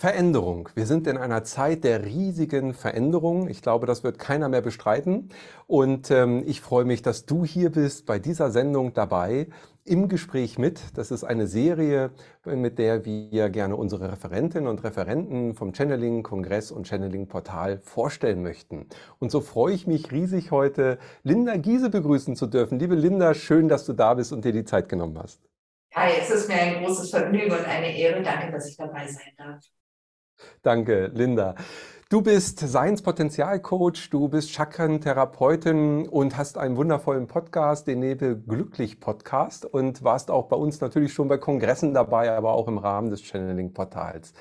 [0.00, 0.70] Veränderung.
[0.74, 3.48] Wir sind in einer Zeit der riesigen Veränderung.
[3.50, 5.28] Ich glaube, das wird keiner mehr bestreiten.
[5.66, 9.48] Und ähm, ich freue mich, dass du hier bist bei dieser Sendung dabei
[9.84, 10.80] im Gespräch mit.
[10.94, 12.12] Das ist eine Serie,
[12.46, 18.42] mit der wir gerne unsere Referentinnen und Referenten vom Channeling Kongress und Channeling Portal vorstellen
[18.42, 18.86] möchten.
[19.18, 22.78] Und so freue ich mich riesig heute, Linda Giese begrüßen zu dürfen.
[22.78, 25.42] Liebe Linda, schön, dass du da bist und dir die Zeit genommen hast.
[25.94, 28.22] Hi, es ist mir ein großes Vergnügen und eine Ehre.
[28.22, 29.60] Danke, dass ich dabei sein darf.
[30.62, 31.54] Danke, Linda.
[32.12, 39.64] Du bist Science-Potenzial-Coach, du bist Chakren-Therapeutin und hast einen wundervollen Podcast, den Nebel Glücklich Podcast
[39.64, 43.22] und warst auch bei uns natürlich schon bei Kongressen dabei, aber auch im Rahmen des
[43.22, 44.32] Channeling-Portals.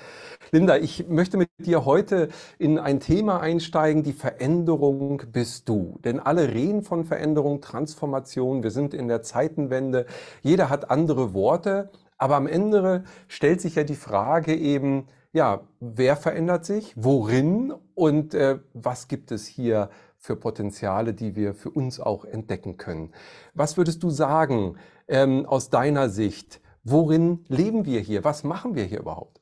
[0.50, 6.00] Linda, ich möchte mit dir heute in ein Thema einsteigen, die Veränderung bist du.
[6.04, 10.08] Denn alle reden von Veränderung, Transformation, wir sind in der Zeitenwende,
[10.42, 16.16] jeder hat andere Worte, aber am Ende stellt sich ja die Frage eben, ja, wer
[16.16, 22.00] verändert sich, worin und äh, was gibt es hier für Potenziale, die wir für uns
[22.00, 23.14] auch entdecken können.
[23.54, 26.62] Was würdest du sagen ähm, aus deiner Sicht?
[26.84, 28.24] Worin leben wir hier?
[28.24, 29.40] Was machen wir hier überhaupt?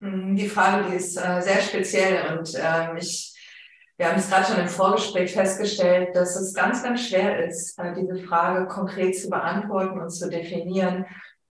[0.00, 3.34] Hm, die Frage, die ist äh, sehr speziell und äh, ich,
[3.96, 7.92] wir haben es gerade schon im Vorgespräch festgestellt, dass es ganz, ganz schwer ist, äh,
[7.94, 11.06] diese Frage konkret zu beantworten und zu definieren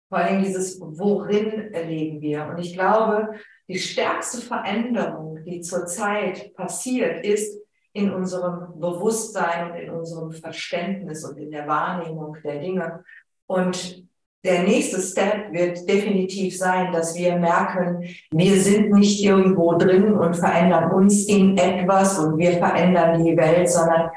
[0.09, 2.47] vor allem dieses, worin erleben wir?
[2.47, 3.29] Und ich glaube,
[3.67, 7.59] die stärkste Veränderung, die zurzeit passiert, ist
[7.93, 13.03] in unserem Bewusstsein und in unserem Verständnis und in der Wahrnehmung der Dinge.
[13.45, 14.03] Und
[14.43, 20.35] der nächste Step wird definitiv sein, dass wir merken, wir sind nicht irgendwo drin und
[20.35, 24.09] verändern uns in etwas und wir verändern die Welt, sondern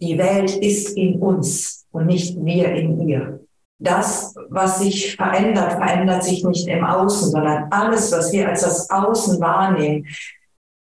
[0.00, 3.40] die Welt ist in uns und nicht wir in ihr.
[3.78, 8.88] Das, was sich verändert, verändert sich nicht im Außen, sondern alles, was wir als das
[8.88, 10.06] Außen wahrnehmen,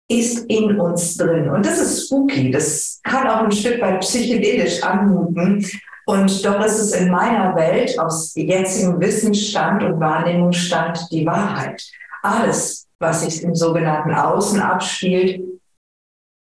[0.09, 1.49] ist in uns drin.
[1.49, 2.51] Und das ist spooky.
[2.51, 5.67] Das kann auch ein Stück weit psychedelisch anmuten.
[6.05, 11.83] Und doch ist es in meiner Welt aus jetzigem Wissensstand und Wahrnehmungsstand die Wahrheit.
[12.23, 15.41] Alles, was sich im sogenannten Außen abspielt,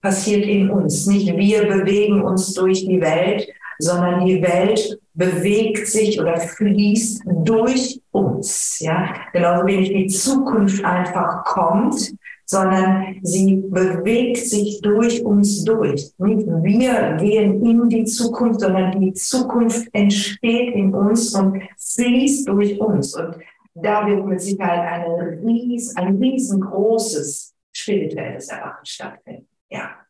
[0.05, 1.07] passiert in uns.
[1.07, 3.49] Nicht wir bewegen uns durch die Welt,
[3.79, 8.79] sondern die Welt bewegt sich oder fließt durch uns.
[8.81, 9.15] Ja?
[9.33, 16.11] Genauso wenig die Zukunft einfach kommt, sondern sie bewegt sich durch uns durch.
[16.19, 22.79] Nicht wir gehen in die Zukunft, sondern die Zukunft entsteht in uns und fließt durch
[22.79, 23.17] uns.
[23.17, 23.37] Und
[23.75, 29.54] da wird mit Sicherheit eine ries, ein riesengroßes spirituelles Erwachen stattfinden.
[29.75, 30.07] Ja.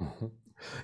[0.00, 0.32] Mhm.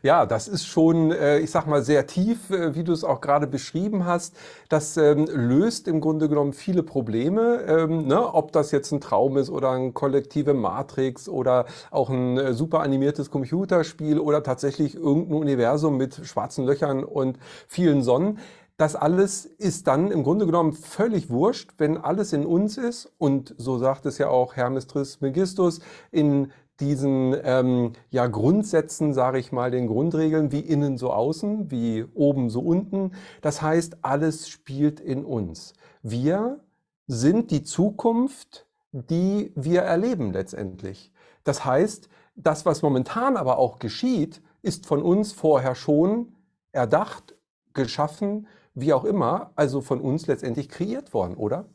[0.03, 3.21] Ja, das ist schon, äh, ich sag mal, sehr tief, äh, wie du es auch
[3.21, 4.37] gerade beschrieben hast.
[4.69, 8.35] Das ähm, löst im Grunde genommen viele Probleme, ähm, ne?
[8.35, 12.81] ob das jetzt ein Traum ist oder eine kollektive Matrix oder auch ein äh, super
[12.81, 18.39] animiertes Computerspiel oder tatsächlich irgendein Universum mit schwarzen Löchern und vielen Sonnen.
[18.79, 23.13] Das alles ist dann im Grunde genommen völlig wurscht, wenn alles in uns ist.
[23.19, 25.81] Und so sagt es ja auch Hermes Trismegistus,
[26.13, 32.05] in diesen ähm, ja, Grundsätzen, sage ich mal, den Grundregeln, wie innen so außen, wie
[32.15, 33.13] oben so unten.
[33.41, 35.75] Das heißt, alles spielt in uns.
[36.03, 36.61] Wir
[37.07, 41.13] sind die Zukunft, die wir erleben letztendlich.
[41.45, 46.33] Das heißt, das, was momentan aber auch geschieht, ist von uns vorher schon
[46.73, 47.35] erdacht,
[47.75, 51.67] geschaffen, wie auch immer, also von uns letztendlich kreiert worden, oder?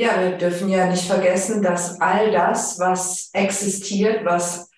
[0.00, 4.70] Ja, wir dürfen ja nicht vergessen, dass all das, was existiert, was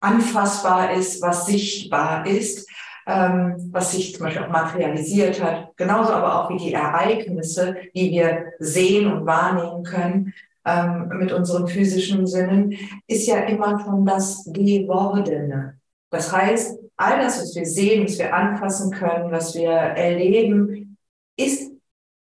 [0.00, 2.66] anfassbar ist, was sichtbar ist,
[3.06, 8.10] ähm, was sich zum Beispiel auch materialisiert hat, genauso aber auch wie die Ereignisse, die
[8.10, 10.32] wir sehen und wahrnehmen können
[10.64, 12.74] ähm, mit unseren physischen Sinnen,
[13.06, 15.78] ist ja immer schon das Gewordene.
[16.08, 20.96] Das heißt, all das, was wir sehen, was wir anfassen können, was wir erleben,
[21.36, 21.70] ist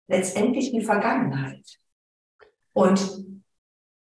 [0.09, 1.79] letztendlich die Vergangenheit.
[2.79, 3.25] Und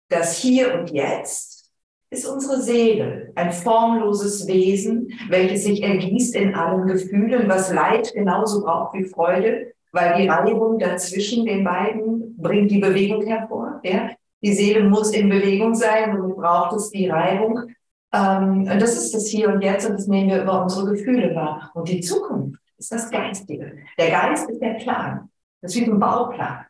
[0.08, 1.70] das Hier und Jetzt
[2.08, 8.62] ist unsere Seele, ein formloses Wesen, welches sich ergießt in allen Gefühlen, was Leid genauso
[8.62, 13.78] braucht wie Freude, weil die Reibung dazwischen den beiden bringt die Bewegung hervor.
[13.84, 14.08] Ja?
[14.42, 17.74] Die Seele muss in Bewegung sein und braucht es die Reibung.
[18.14, 21.34] Ähm, und das ist das Hier und Jetzt und das nehmen wir über unsere Gefühle
[21.34, 21.70] wahr.
[21.74, 23.76] Und die Zukunft ist das Geistige.
[23.98, 25.28] Der Geist ist der Plan.
[25.60, 26.64] Das ist wie ein Bauplan,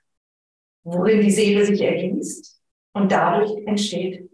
[0.85, 2.61] worin die Seele sich ergießt
[2.93, 4.31] und dadurch entsteht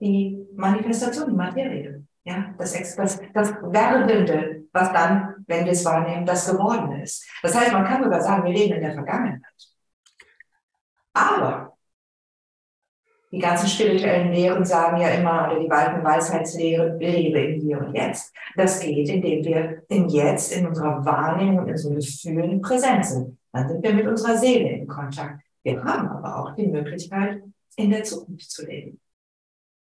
[0.00, 2.04] die Manifestation, die Materie.
[2.24, 7.28] Ja, das, das, das Werdende, was dann, wenn wir es wahrnehmen, das Gewordene ist.
[7.42, 9.42] Das heißt, man kann sogar sagen, wir leben in der Vergangenheit.
[11.12, 11.76] Aber
[13.30, 17.94] die ganzen spirituellen Lehren sagen ja immer, oder die alten Weisheitslehren, lebe in hier und
[17.94, 18.32] jetzt.
[18.56, 23.38] Das geht, indem wir im Jetzt, in unserer Wahrnehmung, in unseren Gefühlen präsent sind.
[23.52, 25.43] Dann sind wir mit unserer Seele in Kontakt.
[25.64, 27.42] Wir haben aber auch die Möglichkeit,
[27.76, 29.00] in der Zukunft zu leben.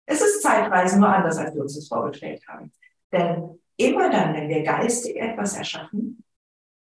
[0.05, 2.71] Es ist zeitweise nur anders, als wir uns das vorgestellt haben.
[3.11, 6.23] Denn immer dann, wenn wir geistig etwas erschaffen,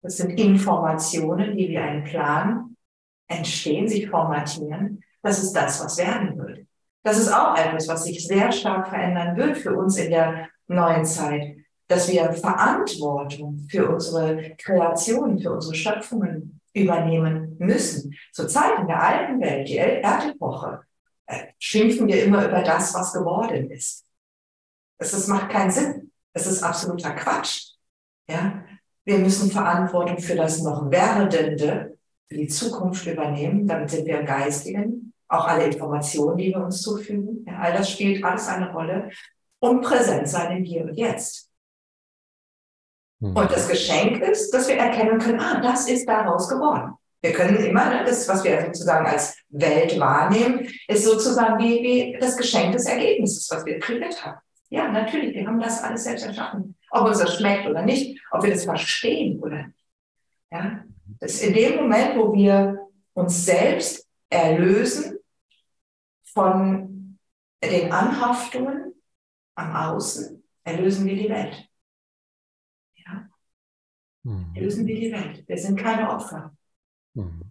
[0.02, 2.76] das sind Informationen, die wie ein Plan
[3.28, 6.66] entstehen, sich formatieren, das ist das, was werden wird.
[7.02, 11.04] Das ist auch etwas, was sich sehr stark verändern wird für uns in der neuen
[11.04, 11.56] Zeit,
[11.88, 18.14] dass wir Verantwortung für unsere Kreationen, für unsere Schöpfungen übernehmen müssen.
[18.32, 20.82] Zur Zeit in der alten Welt, die Erdepoche,
[21.26, 24.04] äh, schimpfen wir immer über das, was geworden ist.
[24.98, 26.12] Es, es macht keinen Sinn.
[26.32, 27.72] Es ist absoluter Quatsch.
[28.28, 28.62] Ja?
[29.04, 31.96] Wir müssen Verantwortung für das noch Werdende,
[32.28, 33.66] für die Zukunft übernehmen.
[33.66, 35.14] Damit sind wir im Geistigen.
[35.28, 37.44] Auch alle Informationen, die wir uns zufügen.
[37.46, 39.10] Ja, all das spielt alles eine Rolle.
[39.58, 41.50] Und präsent sein im Hier und Jetzt.
[43.30, 43.36] Mhm.
[43.36, 46.92] Und das Geschenk ist, dass wir erkennen können, ah, das ist daraus geworden.
[47.22, 52.18] Wir können immer, ne, das, was wir sozusagen als Welt wahrnehmen, ist sozusagen wie, wie
[52.20, 54.38] das Geschenk des Ergebnisses, was wir kreiert haben.
[54.68, 56.76] Ja, natürlich, wir haben das alles selbst erschaffen.
[56.90, 59.78] Ob uns das schmeckt oder nicht, ob wir das verstehen oder nicht.
[60.50, 60.84] Ja,
[61.20, 62.78] das ist in dem Moment, wo wir
[63.14, 65.18] uns selbst erlösen
[66.32, 67.18] von
[67.62, 68.94] den Anhaftungen
[69.54, 71.65] am Außen, erlösen wir die Welt.
[74.26, 74.46] Mhm.
[74.54, 75.44] Erlösen wir die Welt.
[75.46, 76.52] Wir sind keine Opfer.
[77.14, 77.42] Mhm.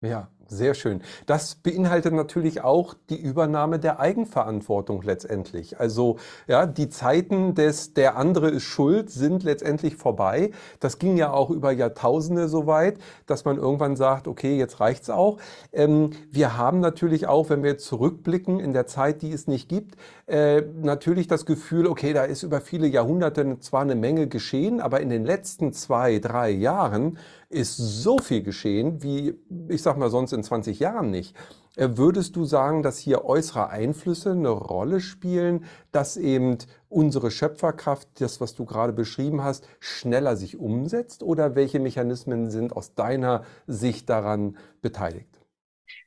[0.00, 1.02] Ja, sehr schön.
[1.26, 5.80] Das beinhaltet natürlich auch die Übernahme der Eigenverantwortung letztendlich.
[5.80, 10.50] Also ja, die Zeiten des der andere ist schuld sind letztendlich vorbei.
[10.80, 15.10] Das ging ja auch über Jahrtausende so weit, dass man irgendwann sagt, okay, jetzt reicht's
[15.10, 15.38] auch.
[15.72, 19.96] Ähm, wir haben natürlich auch, wenn wir zurückblicken in der Zeit, die es nicht gibt,
[20.26, 25.00] äh, natürlich das Gefühl, okay, da ist über viele Jahrhunderte zwar eine Menge geschehen, aber
[25.00, 27.18] in den letzten zwei, drei Jahren
[27.54, 29.34] ist so viel geschehen, wie
[29.68, 31.34] ich sag mal sonst in 20 Jahren nicht.
[31.76, 36.58] Äh, würdest du sagen, dass hier äußere Einflüsse eine Rolle spielen, dass eben
[36.88, 41.22] unsere Schöpferkraft, das, was du gerade beschrieben hast, schneller sich umsetzt?
[41.22, 45.40] Oder welche Mechanismen sind aus deiner Sicht daran beteiligt?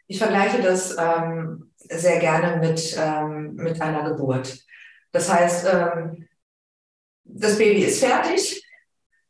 [0.08, 4.60] Ich vergleiche das ähm, sehr gerne mit, ähm, mit einer Geburt.
[5.12, 6.28] Das heißt, ähm,
[7.26, 8.64] das Baby ist fertig,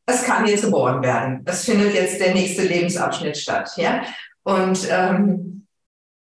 [0.10, 1.44] es kann jetzt geboren werden.
[1.46, 3.72] Es findet jetzt der nächste Lebensabschnitt statt.
[3.76, 4.04] Ja?
[4.48, 5.68] Und ähm,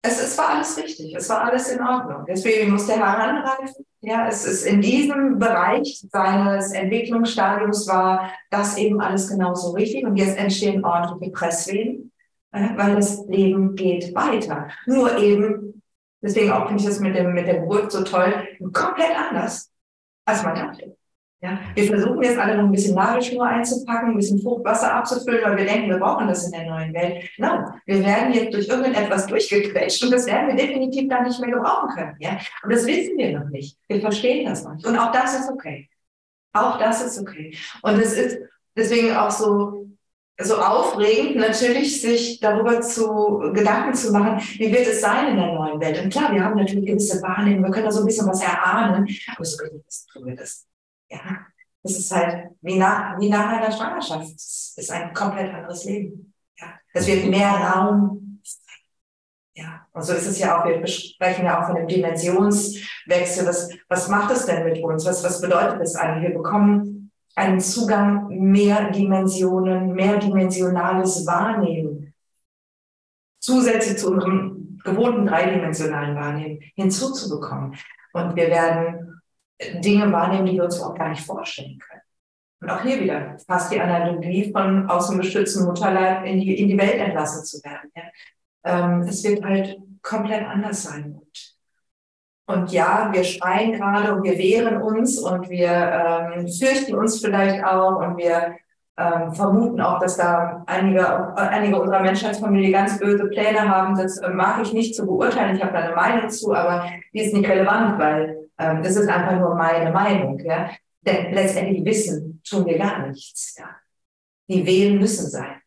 [0.00, 2.24] es, es war alles richtig, es war alles in Ordnung.
[2.28, 3.84] Das Baby musste heranreifen.
[4.00, 10.04] Ja, es ist in diesem Bereich seines Entwicklungsstadiums war das eben alles genauso richtig.
[10.04, 12.12] Und jetzt entstehen ordentliche Presswehen,
[12.52, 14.68] äh, weil das Leben geht weiter.
[14.86, 15.82] Nur eben,
[16.22, 18.32] deswegen auch finde ich das mit, dem, mit der Geburt so toll,
[18.72, 19.68] komplett anders,
[20.26, 20.96] als man dachte.
[21.42, 25.56] Ja, wir versuchen jetzt alle noch ein bisschen Nagelschnur einzupacken, ein bisschen Fruchtwasser abzufüllen, weil
[25.56, 27.28] wir denken, wir brauchen das in der neuen Welt.
[27.36, 31.50] Nein, wir werden jetzt durch irgendetwas durchgequetscht und das werden wir definitiv dann nicht mehr
[31.50, 32.14] gebrauchen können.
[32.20, 32.38] Ja?
[32.62, 33.76] Und das wissen wir noch nicht.
[33.88, 34.86] Wir verstehen das noch nicht.
[34.86, 35.88] Und auch das ist okay.
[36.52, 37.56] Auch das ist okay.
[37.82, 38.38] Und es ist
[38.76, 39.88] deswegen auch so,
[40.40, 45.54] so aufregend, natürlich sich darüber zu Gedanken zu machen, wie wird es sein in der
[45.54, 46.04] neuen Welt.
[46.04, 49.08] Und klar, wir haben natürlich gewisse Wahrnehmungen, wir können da so ein bisschen was erahnen,
[49.34, 50.68] aber so richtig tun wir das
[51.12, 51.46] ja,
[51.82, 54.34] es ist halt wie nach, wie nach einer Schwangerschaft.
[54.34, 56.32] Es ist ein komplett anderes Leben.
[56.58, 58.40] Ja, es wird mehr Raum.
[59.54, 63.46] Ja, und so ist es ja auch, wir sprechen ja auch von dem Dimensionswechsel.
[63.46, 65.04] Was, was macht es denn mit uns?
[65.04, 66.30] Was, was bedeutet das eigentlich?
[66.30, 72.14] Wir bekommen einen Zugang, mehr Dimensionen, mehrdimensionales Wahrnehmen.
[73.40, 77.76] Zusätzlich zu unserem gewohnten dreidimensionalen Wahrnehmen hinzuzubekommen.
[78.14, 79.21] Und wir werden
[79.80, 82.02] Dinge wahrnehmen, die wir uns auch gar nicht vorstellen können.
[82.62, 86.68] Und auch hier wieder fast die Analogie von aus dem geschützten Mutterleib in die, in
[86.68, 87.90] die Welt entlassen zu werden.
[87.96, 88.02] Ja.
[88.64, 91.20] Ähm, es wird halt komplett anders sein.
[91.20, 91.56] Und,
[92.46, 97.64] und ja, wir schreien gerade und wir wehren uns und wir ähm, fürchten uns vielleicht
[97.64, 98.54] auch und wir
[98.96, 103.96] ähm, vermuten auch, dass da einige, einige unserer Menschheitsfamilie ganz böse Pläne haben.
[103.96, 105.56] Das äh, mag ich nicht zu beurteilen.
[105.56, 109.08] Ich habe da eine Meinung zu, aber die ist nicht relevant, weil ähm, das ist
[109.08, 110.38] einfach nur meine Meinung.
[110.40, 110.70] Ja?
[111.00, 113.56] Denn letztendlich wissen tun wir gar nichts.
[113.58, 113.76] Ja?
[114.48, 115.60] Die Wehen müssen sein.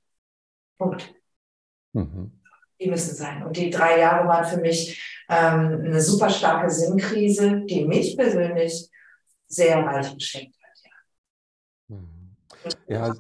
[0.78, 1.14] Punkt.
[1.94, 2.32] Mhm.
[2.80, 3.44] Die müssen sein.
[3.44, 8.90] Und die drei Jahre waren für mich ähm, eine super starke Sinnkrise, die mich persönlich
[9.48, 10.84] sehr reich geschenkt hat.
[10.84, 11.96] Ja.
[11.96, 12.36] Mhm.
[12.88, 13.14] ja.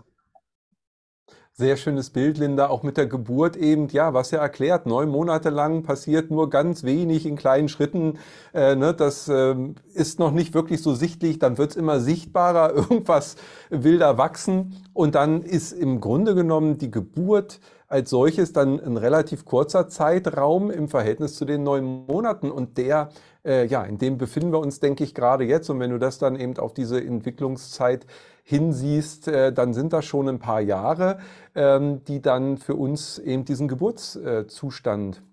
[1.57, 5.49] Sehr schönes Bild, Linda, auch mit der Geburt eben, ja, was ja erklärt, neun Monate
[5.49, 8.19] lang passiert nur ganz wenig in kleinen Schritten.
[8.53, 9.55] Äh, ne, das äh,
[9.93, 13.37] ist noch nicht wirklich so sichtlich, dann wird es immer sichtbarer, irgendwas
[13.69, 14.83] will da wachsen.
[14.91, 20.69] Und dann ist im Grunde genommen die Geburt als solches dann ein relativ kurzer Zeitraum
[20.71, 22.51] im Verhältnis zu den neun Monaten.
[22.51, 23.11] Und der,
[23.45, 26.17] äh, ja, in dem befinden wir uns, denke ich, gerade jetzt und wenn du das
[26.17, 28.05] dann eben auf diese Entwicklungszeit
[28.43, 31.19] hinsiehst, äh, dann sind das schon ein paar Jahre,
[31.55, 35.23] ähm, die dann für uns eben diesen Geburtszustand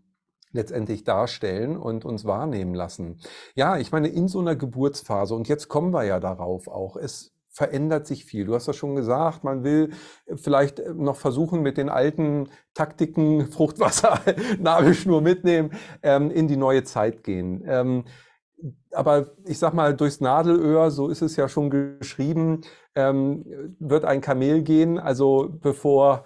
[0.52, 3.18] letztendlich darstellen und uns wahrnehmen lassen.
[3.54, 7.32] Ja, ich meine, in so einer Geburtsphase, und jetzt kommen wir ja darauf auch, es
[7.52, 8.46] verändert sich viel.
[8.46, 9.90] Du hast das schon gesagt, man will
[10.34, 14.20] vielleicht noch versuchen, mit den alten Taktiken Fruchtwasser,
[14.58, 15.70] Nabelschnur mitnehmen,
[16.02, 17.62] ähm, in die neue Zeit gehen.
[17.66, 18.04] Ähm,
[18.92, 22.62] aber ich sag mal, durchs Nadelöhr, so ist es ja schon geschrieben,
[22.94, 23.44] ähm,
[23.78, 24.98] wird ein Kamel gehen.
[24.98, 26.24] Also bevor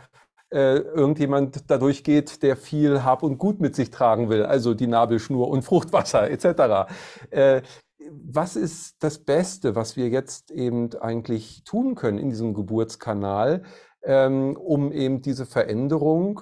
[0.51, 4.87] äh, irgendjemand dadurch geht, der viel Hab und Gut mit sich tragen will, also die
[4.87, 6.91] Nabelschnur und Fruchtwasser etc.
[7.31, 7.63] Äh,
[8.11, 13.63] was ist das Beste, was wir jetzt eben eigentlich tun können in diesem Geburtskanal,
[14.03, 16.41] ähm, um eben diese Veränderung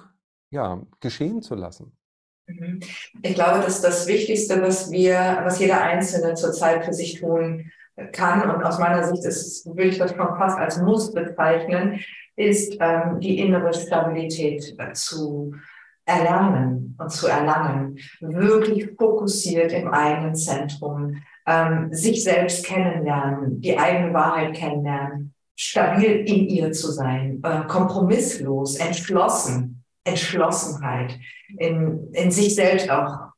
[0.51, 1.97] ja, geschehen zu lassen?
[2.47, 2.79] Mhm.
[3.21, 7.71] Ich glaube, dass das Wichtigste, was wir, was jeder Einzelne zurzeit für sich tun
[8.11, 11.99] kann, und aus meiner Sicht ist, will ich das schon fast als Muss bezeichnen,
[12.35, 15.55] ist ähm, die innere Stabilität zu
[16.05, 17.97] erlernen und zu erlangen.
[18.21, 26.47] Wirklich fokussiert im eigenen Zentrum, ähm, sich selbst kennenlernen, die eigene Wahrheit kennenlernen, stabil in
[26.49, 31.17] ihr zu sein, äh, kompromisslos, entschlossen, Entschlossenheit,
[31.57, 33.29] in, in sich selbst auch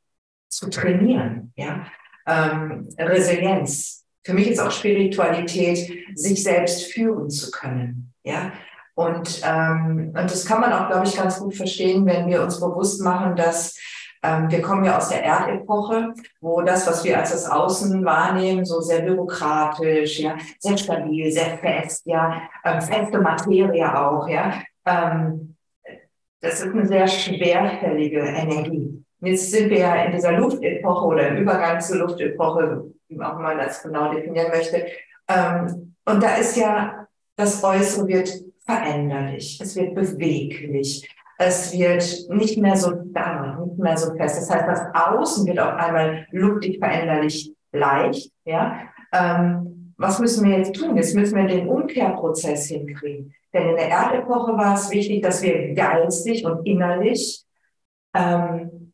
[0.48, 1.86] zu trainieren, ja,
[2.26, 4.04] ähm, Resilienz.
[4.24, 8.52] Für mich ist auch Spiritualität, sich selbst führen zu können, ja.
[8.98, 12.58] Und, ähm, und das kann man auch, glaube ich, ganz gut verstehen, wenn wir uns
[12.58, 13.78] bewusst machen, dass
[14.24, 18.64] ähm, wir kommen ja aus der Erdepoche, wo das, was wir als das Außen wahrnehmen,
[18.64, 25.54] so sehr bürokratisch, ja, sehr stabil, sehr fest, ja, ähm, feste Materie auch, ja, ähm,
[26.40, 29.04] das ist eine sehr schwerfällige Energie.
[29.20, 33.58] Jetzt sind wir ja in dieser Luftepoche oder im Übergang zur Luftepoche, wie auch man
[33.58, 34.86] das genau definieren möchte.
[35.28, 41.08] Ähm, und da ist ja, das Äußere wird veränderlich, es wird beweglich,
[41.38, 44.36] es wird nicht mehr so starr, nicht mehr so fest.
[44.36, 48.30] Das heißt, das Außen wird auf einmal luftig veränderlich leicht.
[48.44, 48.80] Ja?
[49.12, 50.96] Ähm, was müssen wir jetzt tun?
[50.96, 53.34] Jetzt müssen wir den Umkehrprozess hinkriegen.
[53.54, 57.44] Denn in der Erdepoche war es wichtig, dass wir geistig und innerlich
[58.14, 58.92] ähm,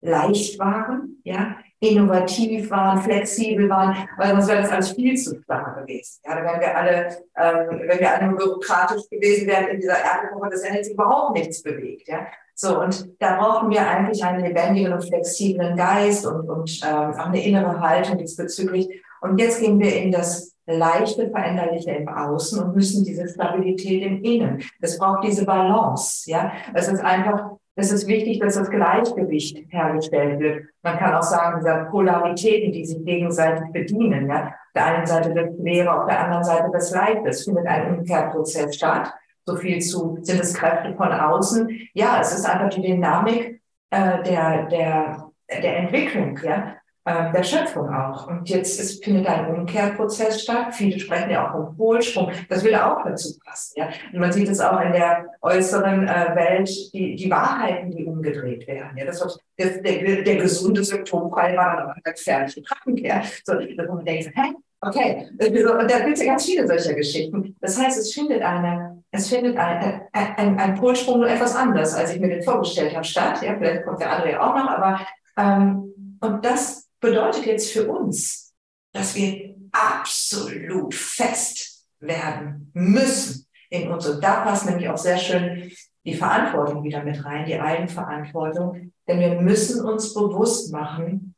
[0.00, 1.56] leicht waren, ja,
[1.90, 6.20] innovativ waren, flexibel waren, weil sonst wäre das alles viel zu starr gewesen.
[6.24, 10.64] Ja, wenn wir alle, ähm, wenn wir alle bürokratisch gewesen wären in dieser Erdepoche, das
[10.64, 12.08] hätte sich überhaupt nichts bewegt.
[12.08, 17.14] Ja, so und da brauchen wir eigentlich einen lebendigen und flexiblen Geist und und ähm,
[17.14, 18.88] auch eine innere Haltung diesbezüglich.
[19.20, 24.22] Und jetzt gehen wir in das leichte Veränderliche im Außen und müssen diese Stabilität im
[24.22, 24.62] Innen.
[24.80, 26.30] Es braucht diese Balance.
[26.30, 30.66] Ja, es ist einfach es ist wichtig, dass das Gleichgewicht hergestellt wird.
[30.82, 34.28] Man kann auch sagen, diese Polaritäten, die sich gegenseitig bedienen.
[34.28, 34.46] Ja?
[34.46, 37.28] Auf der einen Seite das Schwere, auf der anderen Seite das Leichte.
[37.28, 39.12] Es findet ein Umkehrprozess statt.
[39.44, 41.68] So viel zu, sind es Kräfte von außen?
[41.94, 46.38] Ja, es ist einfach die Dynamik äh, der, der, der Entwicklung.
[46.42, 46.76] Ja?
[47.06, 48.28] Äh, der Schöpfung auch.
[48.28, 50.74] Und jetzt ist, findet ein Umkehrprozess statt.
[50.74, 52.30] Viele sprechen ja auch vom Polsprung.
[52.48, 53.74] Das will auch dazu passen.
[53.76, 53.88] Ja?
[54.12, 58.66] Und man sieht es auch in der äußeren äh, Welt, die, die Wahrheiten, die umgedreht
[58.66, 58.96] werden.
[58.96, 59.04] Ja?
[59.04, 63.22] Das, was, der, der, gesunde Symptomfall war dann aber gefährliche Krankenkehr.
[63.44, 64.54] So, wo man denkt, hä?
[64.86, 67.56] Okay, und da gibt es ja ganz viele solcher Geschichten.
[67.60, 72.14] Das heißt, es findet eine, es findet ein, ein, ein Polsprung nur etwas anders, als
[72.14, 73.40] ich mir den vorgestellt habe, statt.
[73.42, 75.00] Ja, vielleicht kommt der andere ja auch noch, aber
[75.38, 78.54] ähm, und das bedeutet jetzt für uns,
[78.92, 84.06] dass wir absolut fest werden müssen in uns.
[84.06, 85.70] Und da passt nämlich auch sehr schön
[86.04, 88.92] die Verantwortung wieder mit rein, die Eigenverantwortung.
[89.06, 91.34] Denn wir müssen uns bewusst machen,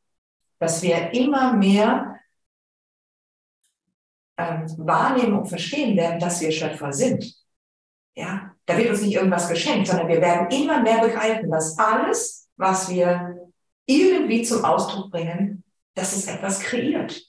[0.59, 2.19] dass wir immer mehr
[4.37, 7.33] ähm, wahrnehmen und verstehen werden, dass wir Schöpfer sind.
[8.15, 12.49] Ja, da wird uns nicht irgendwas geschenkt, sondern wir werden immer mehr begreifen, dass alles,
[12.55, 13.46] was wir
[13.87, 15.63] irgendwie zum Ausdruck bringen,
[15.95, 17.19] dass es etwas kreiert,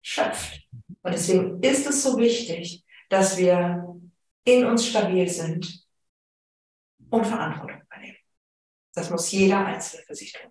[0.00, 0.66] schöpft.
[1.02, 4.00] Und deswegen ist es so wichtig, dass wir
[4.44, 5.84] in uns stabil sind
[7.10, 8.16] und Verantwortung übernehmen.
[8.94, 10.50] Das muss jeder Einzelne für sich tun.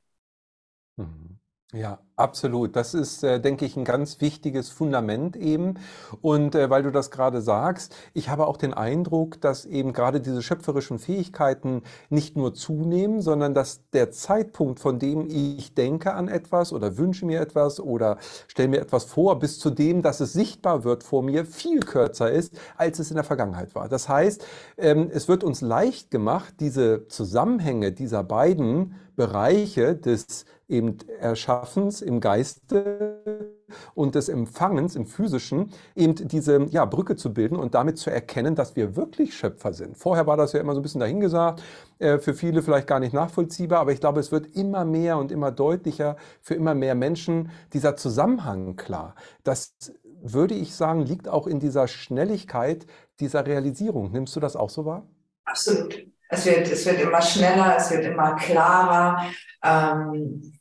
[0.97, 1.30] Mhm.
[1.73, 2.75] Ja, absolut.
[2.75, 5.75] Das ist, äh, denke ich, ein ganz wichtiges Fundament eben.
[6.21, 10.19] Und äh, weil du das gerade sagst, ich habe auch den Eindruck, dass eben gerade
[10.19, 16.27] diese schöpferischen Fähigkeiten nicht nur zunehmen, sondern dass der Zeitpunkt, von dem ich denke an
[16.27, 18.17] etwas oder wünsche mir etwas oder
[18.49, 22.29] stelle mir etwas vor, bis zu dem, dass es sichtbar wird vor mir, viel kürzer
[22.29, 23.87] ist, als es in der Vergangenheit war.
[23.87, 24.45] Das heißt,
[24.77, 32.19] ähm, es wird uns leicht gemacht, diese Zusammenhänge dieser beiden Bereiche des eben Erschaffens im
[32.19, 33.61] Geiste
[33.93, 38.55] und des Empfangens im Physischen eben diese ja, Brücke zu bilden und damit zu erkennen,
[38.55, 39.97] dass wir wirklich Schöpfer sind.
[39.97, 41.61] Vorher war das ja immer so ein bisschen dahingesagt,
[41.99, 45.31] äh, für viele vielleicht gar nicht nachvollziehbar, aber ich glaube, es wird immer mehr und
[45.31, 49.15] immer deutlicher für immer mehr Menschen dieser Zusammenhang klar.
[49.43, 49.75] Das
[50.23, 52.85] würde ich sagen, liegt auch in dieser Schnelligkeit
[53.19, 54.11] dieser Realisierung.
[54.11, 55.07] Nimmst du das auch so wahr?
[55.45, 56.05] Absolut.
[56.29, 59.25] Es wird, es wird immer schneller, es wird immer klarer.
[59.63, 60.53] Ähm,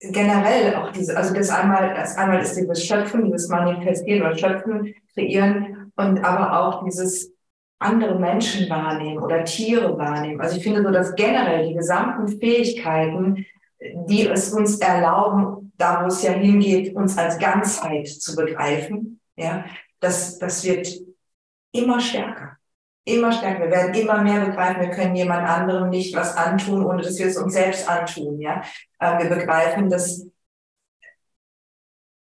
[0.00, 4.94] generell auch diese, also das einmal, das einmal ist dieses Schöpfen, dieses Manifestieren oder Schöpfen,
[5.14, 7.32] Kreieren und aber auch dieses
[7.80, 10.40] andere Menschen wahrnehmen oder Tiere wahrnehmen.
[10.40, 13.46] Also ich finde so, dass generell die gesamten Fähigkeiten,
[13.80, 19.64] die es uns erlauben, da wo es ja hingeht, uns als Ganzheit zu begreifen, ja,
[20.00, 20.88] das, das wird
[21.72, 22.57] immer stärker
[23.08, 23.64] immer stärker.
[23.64, 27.26] Wir werden immer mehr begreifen, wir können jemand anderem nicht was antun, ohne dass wir
[27.26, 28.40] es uns selbst antun.
[28.40, 28.62] Ja?
[28.98, 30.26] Äh, wir begreifen, dass,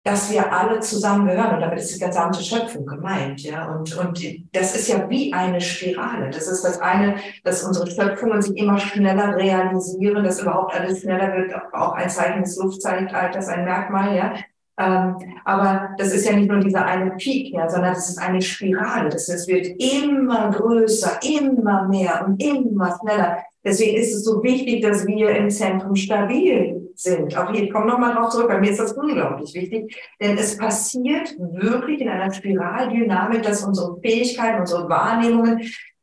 [0.05, 3.41] dass wir alle zusammengehören und damit ist die gesamte Schöpfung gemeint.
[3.43, 3.75] Ja?
[3.75, 4.23] Und, und
[4.53, 6.31] das ist ja wie eine Spirale.
[6.31, 11.33] Das ist das eine, dass unsere Schöpfungen sich immer schneller realisieren, dass überhaupt alles schneller
[11.35, 14.15] wird, auch ein Zeichen des Luftzeitalters, ein Merkmal.
[14.15, 14.35] Ja?
[14.77, 18.43] Ähm, aber das ist ja nicht nur dieser eine Peak, ja, sondern das ist eine
[18.43, 19.09] Spirale.
[19.09, 23.39] Das heißt, wird immer größer, immer mehr und immer schneller.
[23.65, 27.37] Deswegen ist es so wichtig, dass wir im Zentrum stabil sind.
[27.37, 30.59] Auch hier, ich komme nochmal drauf zurück, bei mir ist das unglaublich wichtig, denn es
[30.59, 35.61] passiert wirklich in einer Spiraldynamik, dass unsere Fähigkeiten, unsere Wahrnehmungen,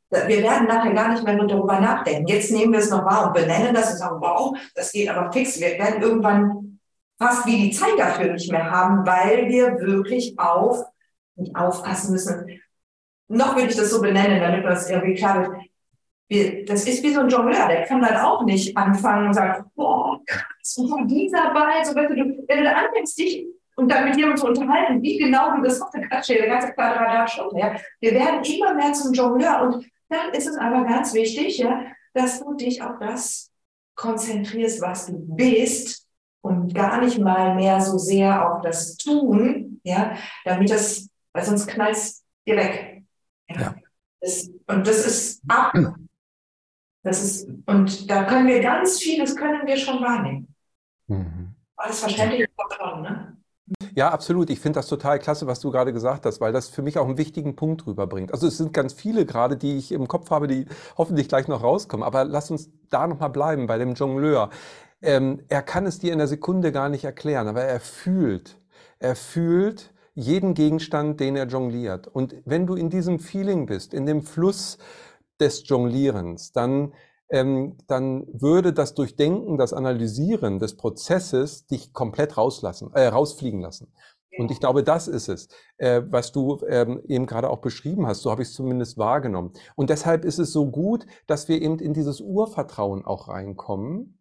[0.10, 2.28] wir werden nachher gar nicht mehr darüber nachdenken.
[2.28, 5.32] Jetzt nehmen wir es noch wahr und benennen das und sagen, wow, das geht aber
[5.32, 5.60] fix.
[5.60, 6.71] Wir werden irgendwann
[7.22, 10.84] fast wie die Zeit dafür nicht mehr haben, weil wir wirklich auf,
[11.36, 12.60] nicht aufpassen müssen.
[13.28, 15.62] Noch würde ich das so benennen, damit das irgendwie klar wird.
[16.28, 19.70] Wir, das ist wie so ein Jongleur, der kann dann auch nicht anfangen und sagen,
[19.76, 24.16] boah, krass, und dieser Ball, so wenn du, wenn du anfängst, dich und dann mit
[24.16, 27.76] jemandem zu unterhalten, wie genau du das dann kannst du der ganze Quadrat schon, ja.
[28.00, 32.40] Wir werden immer mehr zum Jongleur und dann ist es aber ganz wichtig, ja, dass
[32.40, 33.52] du dich auf das
[33.96, 36.08] konzentrierst, was du bist
[36.42, 41.68] und gar nicht mal mehr so sehr auf das Tun, ja, damit das, weil sonst
[41.68, 43.04] knallt es dir weg.
[43.50, 43.62] Ja.
[43.62, 43.76] ja.
[44.20, 45.74] Das, und das ist ab.
[47.04, 50.54] Das ist, und da können wir ganz vieles können wir schon wahrnehmen.
[51.08, 51.56] Mhm.
[51.76, 53.38] Alles verständlich schon, ne?
[53.96, 54.50] Ja, absolut.
[54.50, 57.06] Ich finde das total klasse, was du gerade gesagt hast, weil das für mich auch
[57.06, 58.34] einen wichtigen Punkt rüberbringt.
[58.34, 60.66] Also es sind ganz viele gerade, die ich im Kopf habe, die
[60.98, 62.06] hoffentlich gleich noch rauskommen.
[62.06, 64.50] Aber lass uns da nochmal bleiben bei dem Jongleur.
[65.02, 68.60] Ähm, er kann es dir in der Sekunde gar nicht erklären, aber er fühlt,
[69.00, 72.08] er fühlt jeden Gegenstand, den er jongliert.
[72.08, 74.78] Und wenn du in diesem Feeling bist, in dem Fluss
[75.40, 76.94] des Jonglierens, dann
[77.32, 83.92] ähm, dann würde das Durchdenken, das Analysieren des Prozesses dich komplett rauslassen, äh, rausfliegen lassen.
[84.38, 88.22] Und ich glaube, das ist es, äh, was du ähm, eben gerade auch beschrieben hast.
[88.22, 89.52] So habe ich es zumindest wahrgenommen.
[89.76, 94.20] Und deshalb ist es so gut, dass wir eben in dieses Urvertrauen auch reinkommen,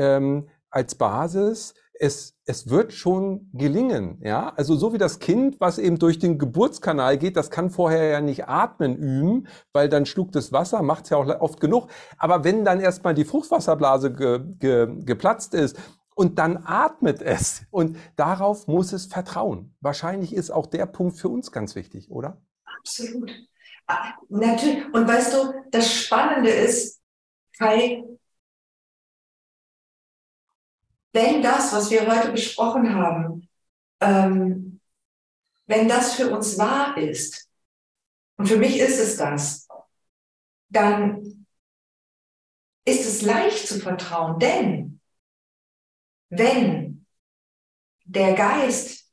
[0.00, 4.54] ähm, als Basis, es, es wird schon gelingen, ja.
[4.56, 8.20] Also so wie das Kind, was eben durch den Geburtskanal geht, das kann vorher ja
[8.22, 11.88] nicht atmen üben, weil dann schluckt das Wasser, macht es ja auch oft genug.
[12.16, 15.78] Aber wenn dann erstmal die Fruchtwasserblase ge, ge, geplatzt ist
[16.14, 19.76] und dann atmet es und darauf muss es vertrauen.
[19.80, 22.40] Wahrscheinlich ist auch der Punkt für uns ganz wichtig, oder?
[22.78, 23.30] Absolut.
[23.86, 24.86] Ah, natürlich.
[24.94, 27.02] Und weißt du, das Spannende ist,
[27.58, 28.04] Kai,
[31.12, 33.48] wenn das, was wir heute besprochen haben,
[34.00, 34.80] ähm,
[35.66, 37.48] wenn das für uns wahr ist,
[38.36, 39.68] und für mich ist es das,
[40.70, 41.46] dann
[42.86, 45.00] ist es leicht zu vertrauen, denn
[46.30, 47.06] wenn
[48.04, 49.12] der Geist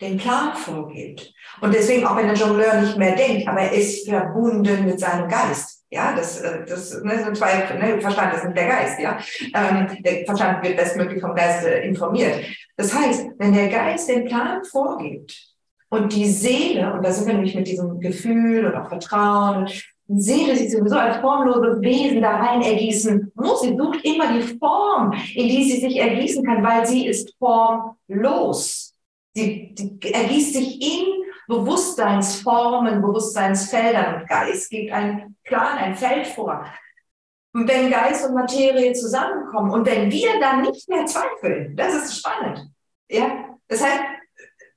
[0.00, 4.08] den Plan vorgibt und deswegen auch wenn der Jongleur nicht mehr denkt, aber er ist
[4.08, 8.56] verbunden mit seinem Geist, ja, das, äh, das ne, sind zwei, ne, Verstand ist nicht
[8.56, 9.18] der Geist, ja.
[9.54, 12.44] Ähm, der Verstand wird bestmöglich vom Geist äh, informiert.
[12.76, 15.54] Das heißt, wenn der Geist den Plan vorgibt,
[15.90, 19.66] Und die Seele, und da sind wir nämlich mit diesem Gefühl und auch Vertrauen,
[20.06, 23.62] die Seele sich sowieso als formloses Wesen da rein ergießen muss.
[23.62, 28.94] Sie sucht immer die Form, in die sie sich ergießen kann, weil sie ist formlos.
[29.34, 29.74] Sie
[30.12, 31.17] ergießt sich in
[31.48, 36.64] Bewusstseinsformen, Bewusstseinsfeldern und Geist gibt einen Plan, ein Feld vor.
[37.54, 42.18] Und wenn Geist und Materie zusammenkommen und wenn wir dann nicht mehr zweifeln, das ist
[42.18, 42.70] spannend.
[43.10, 44.02] Ja, das heißt,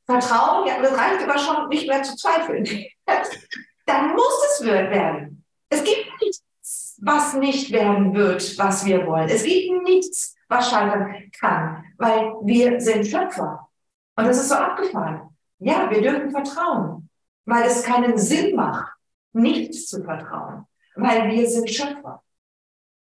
[0.05, 2.65] Vertrauen, ja, das reicht aber schon nicht mehr zu zweifeln.
[3.85, 5.43] dann muss es werden.
[5.69, 9.27] Es gibt nichts, was nicht werden wird, was wir wollen.
[9.27, 13.67] Es gibt nichts, was scheitern kann, weil wir sind Schöpfer.
[14.15, 15.30] Und das ist so abgefahren.
[15.63, 17.07] Ja, wir dürfen vertrauen,
[17.45, 18.93] weil es keinen Sinn macht,
[19.31, 22.23] nichts zu vertrauen, weil wir sind Schöpfer.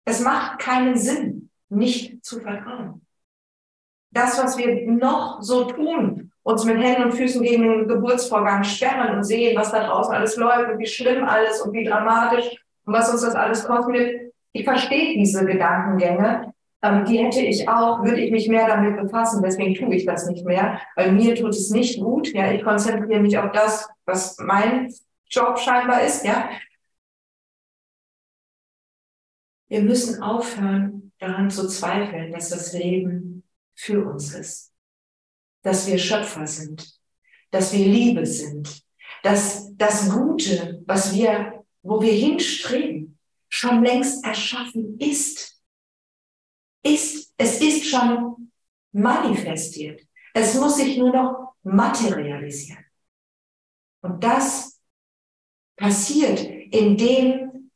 [0.04, 3.06] Es macht keinen Sinn, nicht zu vertrauen.
[4.12, 9.15] Das, was wir noch so tun, uns mit Händen und Füßen gegen den Geburtsvorgang sperren
[9.15, 12.93] und sehen, was da draußen alles läuft und wie schlimm alles und wie dramatisch und
[12.93, 14.34] was uns das alles kostet.
[14.52, 16.48] Ich verstehe diese Gedankengänge,
[16.82, 19.42] ähm, die hätte ich auch, würde ich mich mehr damit befassen.
[19.44, 22.32] Deswegen tue ich das nicht mehr, weil mir tut es nicht gut.
[22.34, 24.94] Ja, ich konzentriere mich auf das, was mein
[25.30, 26.26] Job scheinbar ist.
[26.26, 26.50] Ja,
[29.68, 33.44] wir müssen aufhören, daran zu zweifeln, dass das Leben
[33.76, 34.74] für uns ist,
[35.63, 36.98] dass wir Schöpfer sind,
[37.52, 38.84] dass wir Liebe sind,
[39.22, 45.59] dass das Gute, was wir, wo wir hinstreben, schon längst erschaffen ist
[46.84, 48.52] ist, es ist schon
[48.92, 50.02] manifestiert.
[50.34, 52.84] Es muss sich nur noch materialisieren.
[54.02, 54.82] Und das
[55.76, 57.72] passiert, indem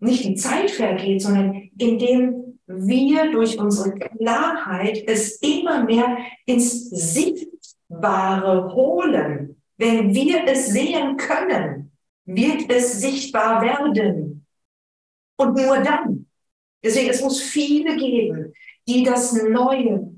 [0.00, 8.72] nicht die Zeit vergeht, sondern indem wir durch unsere Klarheit es immer mehr ins Sichtbare
[8.74, 9.62] holen.
[9.76, 11.92] Wenn wir es sehen können,
[12.24, 14.46] wird es sichtbar werden.
[15.36, 16.29] Und nur dann
[16.82, 18.52] Deswegen, es muss viele geben,
[18.88, 20.12] die das Neue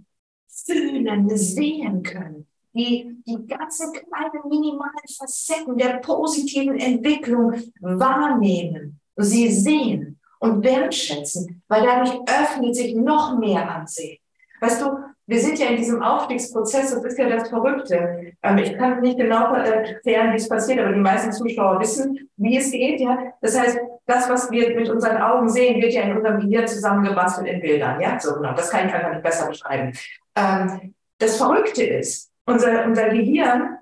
[0.48, 10.18] fühlen, sehen können, die die ganzen kleinen minimalen Facetten der positiven Entwicklung wahrnehmen, sie sehen
[10.40, 14.18] und wertschätzen, weil dadurch öffnet sich noch mehr Ansehen.
[14.60, 14.96] Weißt du,
[15.26, 18.32] wir sind ja in diesem Aufstiegsprozess, das ist ja das Verrückte.
[18.42, 22.56] Ähm, ich kann nicht genau erklären, wie es passiert, aber die meisten Zuschauer wissen, wie
[22.56, 23.00] es geht.
[23.00, 23.32] Ja?
[23.40, 23.78] Das heißt,
[24.12, 28.00] das, was wir mit unseren Augen sehen, wird ja in unserem Gehirn zusammengebastelt in Bildern.
[28.00, 28.52] Ja, so genau.
[28.52, 29.92] Das kann ich einfach nicht besser beschreiben.
[30.36, 33.78] Ähm, das Verrückte ist, unser, unser Gehirn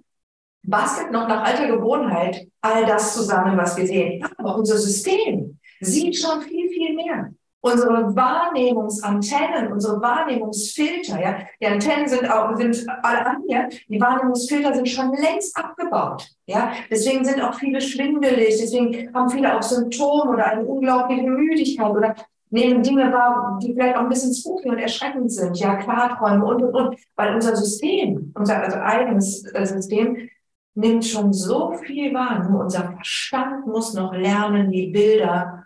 [0.62, 4.24] bastelt noch nach alter Gewohnheit all das zusammen, was wir sehen.
[4.36, 7.30] Aber unser System sieht schon viel, viel mehr
[7.62, 14.74] unsere Wahrnehmungsantennen, unsere Wahrnehmungsfilter, ja, die Antennen sind auch, sind alle an hier, die Wahrnehmungsfilter
[14.74, 16.72] sind schon längst abgebaut, ja.
[16.90, 22.14] Deswegen sind auch viele schwindelig, deswegen haben viele auch Symptome oder eine unglaubliche Müdigkeit oder
[22.50, 26.62] nehmen Dinge wahr, die vielleicht auch ein bisschen spooky und erschreckend sind, ja, Klarträume und,
[26.62, 30.28] und, und, weil unser System, unser also eigenes äh, System
[30.74, 35.59] nimmt schon so viel wahr, nur unser Verstand muss noch lernen, die Bilder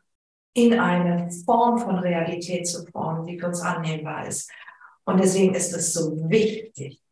[0.55, 4.51] in eine Form von Realität zu formen, die für uns annehmbar ist.
[5.05, 7.03] Und deswegen ist es so wichtig,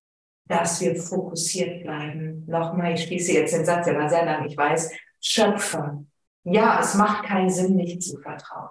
[0.46, 2.44] dass wir fokussiert bleiben.
[2.46, 6.05] Nochmal, ich schließe jetzt den Satz, der war sehr lang, ich weiß, Schöpfer.
[6.44, 8.70] Ja, es macht keinen Sinn, nicht zu vertrauen.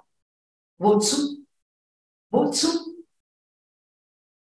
[0.78, 1.46] Wozu?
[2.30, 2.68] Wozu?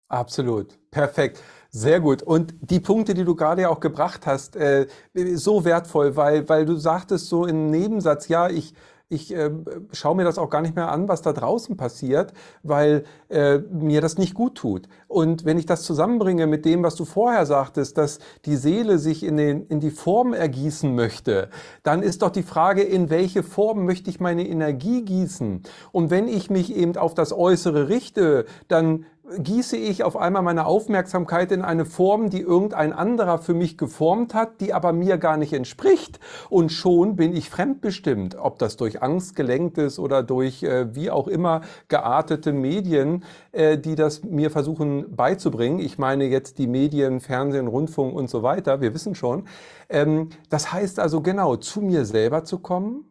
[0.09, 0.79] Absolut.
[0.91, 1.41] Perfekt.
[1.71, 2.23] Sehr gut.
[2.23, 6.77] Und die Punkte, die du gerade auch gebracht hast, äh, so wertvoll, weil, weil du
[6.77, 8.75] sagtest so im Nebensatz, ja, ich,
[9.13, 9.51] ich äh,
[9.93, 14.01] schaue mir das auch gar nicht mehr an, was da draußen passiert, weil äh, mir
[14.01, 14.89] das nicht gut tut.
[15.07, 19.23] Und wenn ich das zusammenbringe mit dem, was du vorher sagtest, dass die Seele sich
[19.23, 21.51] in, den, in die Form ergießen möchte,
[21.83, 25.63] dann ist doch die Frage, in welche Form möchte ich meine Energie gießen?
[25.93, 29.05] Und wenn ich mich eben auf das Äußere richte, dann
[29.39, 34.35] gieße ich auf einmal meine Aufmerksamkeit in eine Form, die irgendein anderer für mich geformt
[34.35, 36.21] hat, die aber mir gar nicht entspricht.
[36.51, 41.11] Und schon bin ich fremdbestimmt, ob das durch Angst gelenkt ist oder durch äh, wie
[41.11, 45.79] auch immer geartete Medien, äh, die das mir versuchen beizubringen.
[45.79, 48.81] Ich meine jetzt die Medien, Fernsehen, Rundfunk und so weiter.
[48.81, 49.45] Wir wissen schon.
[49.89, 53.05] Ähm, das heißt also genau, zu mir selber zu kommen,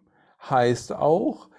[0.50, 1.51] heißt auch,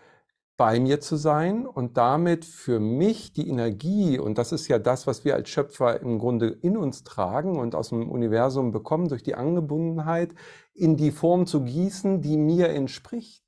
[0.57, 5.07] bei mir zu sein und damit für mich die Energie, und das ist ja das,
[5.07, 9.23] was wir als Schöpfer im Grunde in uns tragen und aus dem Universum bekommen, durch
[9.23, 10.35] die Angebundenheit,
[10.75, 13.43] in die Form zu gießen, die mir entspricht.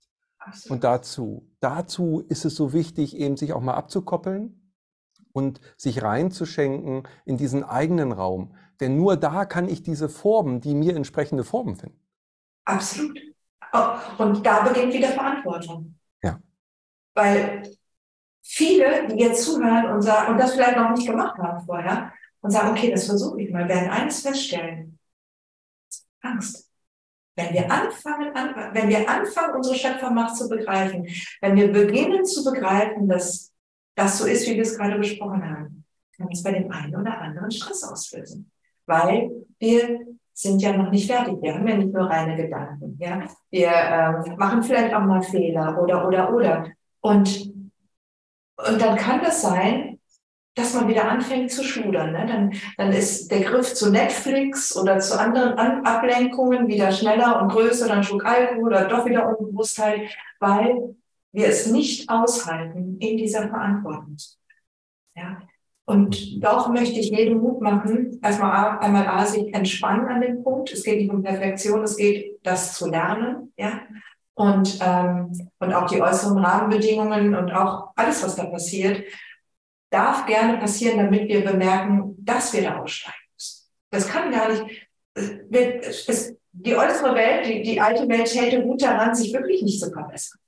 [0.68, 4.72] Und dazu, dazu ist es so wichtig, eben sich auch mal abzukoppeln
[5.32, 10.74] und sich reinzuschenken in diesen eigenen Raum, Denn nur da kann ich diese Formen, die
[10.74, 12.00] mir entsprechende Formen finden.
[12.64, 13.18] Absolut.
[13.72, 15.94] Oh, und da beginnt wieder Verantwortung.
[17.14, 17.62] Weil
[18.42, 22.50] viele, die jetzt zuhören und sagen, und das vielleicht noch nicht gemacht haben vorher, und
[22.50, 24.98] sagen, okay, das versuche ich mal, werden eines feststellen.
[26.20, 26.70] Angst.
[27.37, 31.07] Wenn wir anfangen, an, wenn wir anfangen, unsere Schöpfermacht zu begreifen,
[31.40, 33.53] wenn wir beginnen zu begreifen, dass
[33.96, 35.85] das so ist, wie wir es gerade besprochen haben,
[36.16, 38.50] kann es bei dem einen oder anderen Stress auslösen.
[38.87, 40.00] Weil wir
[40.33, 41.40] sind ja noch nicht fertig.
[41.40, 42.96] Wir haben ja nicht nur reine Gedanken.
[43.00, 43.22] Ja?
[43.50, 46.70] Wir äh, machen vielleicht auch mal Fehler oder, oder, oder.
[47.04, 47.52] Und,
[48.56, 50.00] und dann kann das sein,
[50.54, 52.12] dass man wieder anfängt zu schludern.
[52.12, 52.24] Ne?
[52.26, 57.50] Dann, dann ist der Griff zu Netflix oder zu anderen An Ablenkungen wieder schneller und
[57.50, 60.00] größer, dann Schluck Alkohol oder doch wieder Unbewusstheit,
[60.40, 60.96] weil
[61.32, 64.16] wir es nicht aushalten in dieser Verantwortung.
[65.14, 65.42] Ja?
[65.84, 70.72] Und doch möchte ich jedem Mut machen, erstmal einmal A, sich entspannen an dem Punkt.
[70.72, 73.82] Es geht nicht um Perfektion, es geht, das zu lernen, ja.
[74.36, 79.04] Und, ähm, und auch die äußeren Rahmenbedingungen und auch alles, was da passiert,
[79.90, 83.70] darf gerne passieren, damit wir bemerken, dass wir da aussteigen müssen.
[83.90, 88.82] Das kann gar nicht, es, es, die äußere Welt, die, die alte Welt täte gut
[88.82, 90.40] daran, sich wirklich nicht zu verbessern.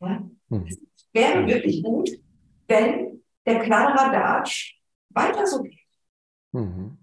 [0.00, 0.22] Ja?
[0.48, 0.66] Mhm.
[0.68, 0.78] Es
[1.12, 2.10] wäre wirklich gut,
[2.68, 4.78] wenn der Kladderadatsch
[5.10, 5.80] weiter so geht.
[6.52, 6.98] Mhm.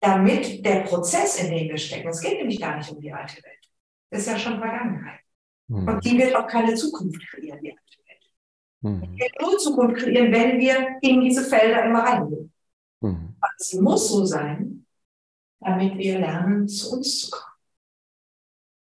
[0.00, 3.42] Damit der Prozess, in dem wir stecken, es geht nämlich gar nicht um die alte
[3.42, 3.70] Welt.
[4.10, 5.20] Das ist ja schon Vergangenheit.
[5.68, 5.88] Mhm.
[5.88, 8.32] Und die wird auch keine Zukunft kreieren, die alte Welt.
[8.80, 9.12] Mhm.
[9.12, 12.52] Die wird nur Zukunft kreieren, wenn wir in diese Felder immer reingehen.
[13.00, 13.36] Mhm.
[13.58, 14.86] Es muss so sein,
[15.60, 17.44] damit wir lernen, zu uns zu kommen.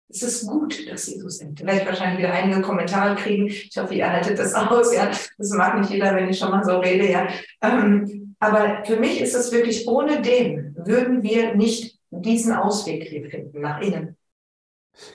[0.09, 1.59] Es ist gut, dass Sie so sind.
[1.59, 3.47] Da werde ich wahrscheinlich wieder einige Kommentare kriegen.
[3.47, 4.93] Ich hoffe, ihr haltet das aus.
[4.93, 7.09] Ja, das mag nicht jeder, wenn ich schon mal so rede.
[7.09, 7.27] Ja,
[7.61, 13.27] ähm, aber für mich ist es wirklich, ohne den würden wir nicht diesen Ausweg hier
[13.27, 14.15] finden nach innen.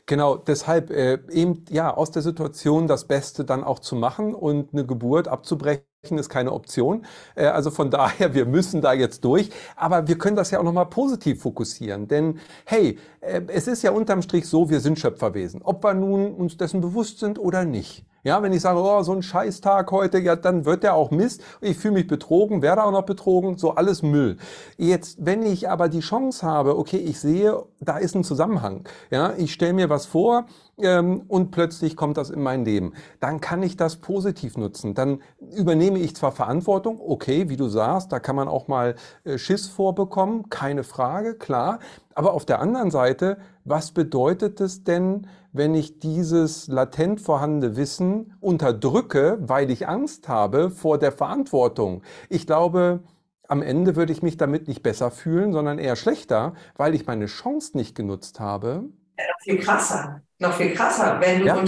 [0.06, 4.72] Genau, deshalb äh, eben ja aus der Situation das Beste dann auch zu machen und
[4.72, 7.04] eine Geburt abzubrechen ist keine Option.
[7.34, 9.50] Äh, also von daher, wir müssen da jetzt durch.
[9.76, 12.08] Aber wir können das ja auch nochmal positiv fokussieren.
[12.08, 15.62] Denn hey, äh, es ist ja unterm Strich so, wir sind Schöpferwesen.
[15.62, 18.04] Ob wir nun uns dessen bewusst sind oder nicht.
[18.28, 21.40] Ja, wenn ich sage, oh, so ein Scheißtag heute, ja, dann wird der auch Mist.
[21.62, 24.36] Ich fühle mich betrogen, werde auch noch betrogen, so alles Müll.
[24.76, 28.86] Jetzt, wenn ich aber die Chance habe, okay, ich sehe, da ist ein Zusammenhang.
[29.10, 30.44] Ja, ich stelle mir was vor
[30.78, 32.92] ähm, und plötzlich kommt das in mein Leben.
[33.18, 34.92] Dann kann ich das positiv nutzen.
[34.92, 35.22] Dann
[35.56, 39.68] übernehme ich zwar Verantwortung, okay, wie du sagst, da kann man auch mal äh, Schiss
[39.68, 41.78] vorbekommen, keine Frage, klar.
[42.14, 45.26] Aber auf der anderen Seite, was bedeutet es denn,
[45.58, 52.02] wenn ich dieses latent vorhandene Wissen unterdrücke, weil ich Angst habe vor der Verantwortung?
[52.30, 53.02] Ich glaube,
[53.48, 57.26] am Ende würde ich mich damit nicht besser fühlen, sondern eher schlechter, weil ich meine
[57.26, 58.88] Chance nicht genutzt habe.
[59.18, 61.64] Ja, noch viel krasser, noch viel krasser, wenn du ja.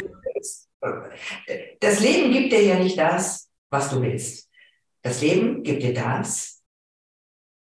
[1.81, 4.49] Das Leben gibt dir ja nicht das, was du willst.
[5.03, 6.63] Das Leben gibt dir das,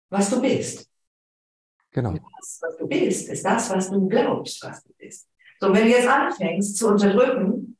[0.10, 0.88] was du bist.
[1.92, 2.14] Genau.
[2.14, 5.31] Das, was du bist, ist das, was du glaubst, was du bist.
[5.62, 7.78] So, wenn du jetzt anfängst zu unterdrücken,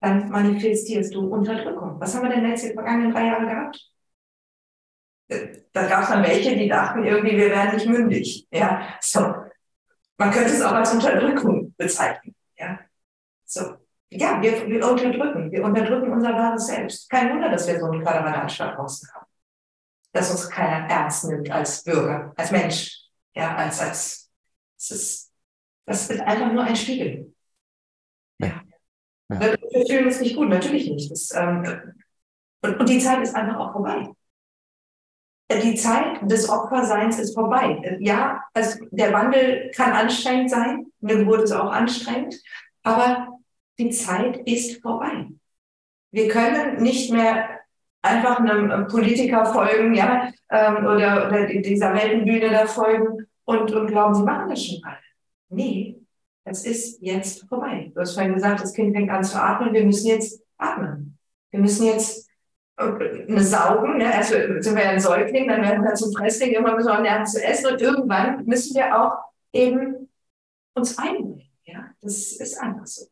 [0.00, 2.00] dann manifestierst du Unterdrückung.
[2.00, 3.92] Was haben wir denn den vergangenen drei Jahren gehabt?
[5.72, 8.48] Da gab es dann welche, die dachten irgendwie, wir werden nicht mündig.
[8.50, 9.20] Ja, so.
[10.18, 12.34] Man könnte es auch als Unterdrückung bezeichnen.
[12.58, 12.80] Ja,
[13.44, 13.76] so.
[14.10, 15.50] Ja, wir, wir unterdrücken.
[15.52, 17.08] Wir unterdrücken unser wahres Selbst.
[17.08, 19.26] Kein Wunder, dass wir so einen Quadratanstadt draußen haben.
[20.12, 22.98] Dass uns keiner ernst nimmt als Bürger, als Mensch.
[23.34, 24.30] Ja, als, als,
[24.76, 25.31] es ist,
[25.86, 27.34] das ist einfach nur ein Spiegel.
[28.38, 28.62] Ja.
[29.30, 29.40] ja.
[29.40, 31.10] Wir fühlen uns nicht gut, natürlich nicht.
[31.10, 31.94] Das, ähm,
[32.62, 34.08] und, und die Zeit ist einfach auch vorbei.
[35.50, 37.98] Die Zeit des Opferseins ist vorbei.
[38.00, 42.40] Ja, also der Wandel kann anstrengend sein, eine Geburt ist auch anstrengend,
[42.82, 43.38] aber
[43.78, 45.28] die Zeit ist vorbei.
[46.10, 47.60] Wir können nicht mehr
[48.02, 54.14] einfach einem Politiker folgen, ja, ähm, oder, oder dieser Weltenbühne da folgen und, und glauben,
[54.14, 54.98] sie machen das schon alle.
[55.52, 56.00] Nee,
[56.44, 57.92] das ist jetzt vorbei.
[57.94, 61.18] Du hast vorhin gesagt, das Kind fängt an zu atmen, wir müssen jetzt atmen.
[61.50, 62.28] Wir müssen jetzt
[62.76, 64.12] äh, eine saugen, ne?
[64.12, 67.44] also sind wir ein Säugling, dann werden wir zum Fressling, irgendwann müssen wir lernen zu
[67.44, 69.18] essen und irgendwann müssen wir auch
[69.52, 70.08] eben
[70.74, 71.42] uns einbringen.
[71.64, 73.06] Ja, das ist einfach so.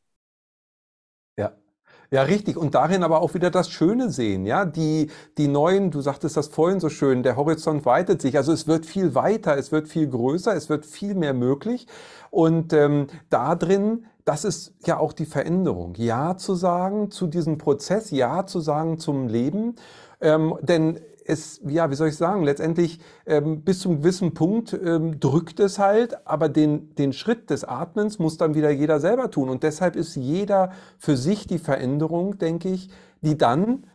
[2.13, 2.57] Ja, richtig.
[2.57, 4.45] Und darin aber auch wieder das Schöne sehen.
[4.45, 8.37] Ja, die, die neuen, du sagtest das vorhin so schön, der Horizont weitet sich.
[8.37, 11.87] Also es wird viel weiter, es wird viel größer, es wird viel mehr möglich.
[12.31, 15.95] Und ähm, da drin, das ist ja auch die Veränderung.
[15.97, 19.75] Ja zu sagen zu diesem Prozess, Ja zu sagen zum Leben.
[20.21, 25.21] Ähm, denn es, ja, wie soll ich sagen, letztendlich ähm, bis zum gewissen Punkt ähm,
[25.21, 29.49] drückt es halt, aber den, den Schritt des Atmens muss dann wieder jeder selber tun.
[29.49, 32.91] Und deshalb ist jeder für sich die Veränderung, denke ich,
[33.21, 33.87] die dann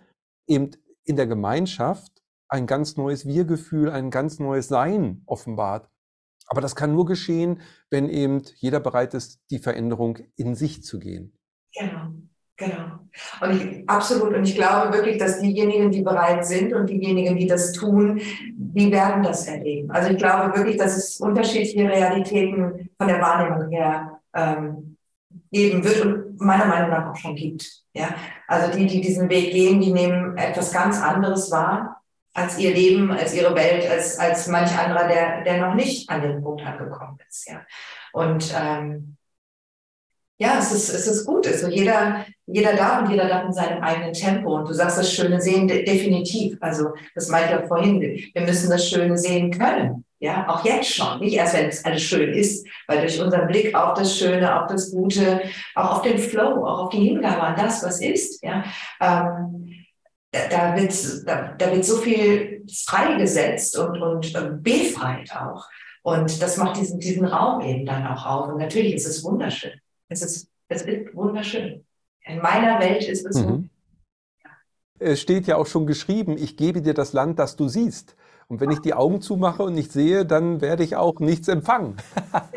[0.47, 0.71] eben
[1.03, 5.89] in der Gemeinschaft ein ganz neues Wir-Gefühl, ein ganz neues Sein offenbart.
[6.47, 10.99] Aber das kann nur geschehen, wenn eben jeder bereit ist, die Veränderung in sich zu
[10.99, 11.33] gehen.
[11.73, 12.11] Genau.
[12.57, 12.99] Genau.
[13.41, 14.33] Und ich, absolut.
[14.33, 18.21] Und ich glaube wirklich, dass diejenigen, die bereit sind und diejenigen, die das tun,
[18.55, 19.91] die werden das erleben.
[19.91, 24.97] Also ich glaube wirklich, dass es unterschiedliche Realitäten von der Wahrnehmung her ähm,
[25.51, 27.83] geben wird und meiner Meinung nach auch schon gibt.
[27.93, 28.15] Ja,
[28.47, 32.01] also die, die diesen Weg gehen, die nehmen etwas ganz anderes wahr
[32.35, 36.21] als ihr Leben, als ihre Welt, als, als manch anderer, der, der noch nicht an
[36.21, 37.49] den Punkt angekommen ist.
[37.49, 37.65] Ja.
[38.11, 39.15] Und ähm,
[40.37, 41.47] ja, es ist, es ist gut.
[41.47, 44.53] Also jeder, jeder darf und jeder darf in seinem eigenen Tempo.
[44.53, 46.57] Und du sagst das Schöne sehen, de definitiv.
[46.59, 48.01] Also, das meinte ich ja vorhin.
[48.01, 50.03] Wir müssen das Schöne sehen können.
[50.19, 51.19] Ja, auch jetzt schon.
[51.21, 54.67] Nicht erst, wenn es alles schön ist, weil durch unseren Blick auf das Schöne, auf
[54.67, 55.41] das Gute,
[55.73, 58.63] auch auf den Flow, auch auf die Hingabe an das, was ist, ja,
[58.99, 59.84] ähm,
[60.49, 65.67] da, wird, da, da wird so viel freigesetzt und, und befreit auch.
[66.03, 68.47] Und das macht diesen, diesen Raum eben dann auch auf.
[68.49, 69.73] Und natürlich ist es wunderschön.
[70.09, 71.83] Es ist, es ist wunderschön.
[72.25, 73.41] In meiner Welt ist es mhm.
[73.41, 73.63] so.
[74.99, 78.15] Es steht ja auch schon geschrieben, ich gebe dir das Land, das du siehst.
[78.47, 81.97] Und wenn ich die Augen zumache und nicht sehe, dann werde ich auch nichts empfangen.
[82.31, 82.49] ja,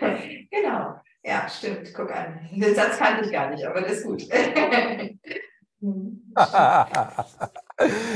[0.50, 0.94] genau.
[1.24, 1.92] Ja, stimmt.
[1.94, 2.40] Guck an.
[2.52, 4.28] Den Satz kannte ich gar nicht, aber das ist gut.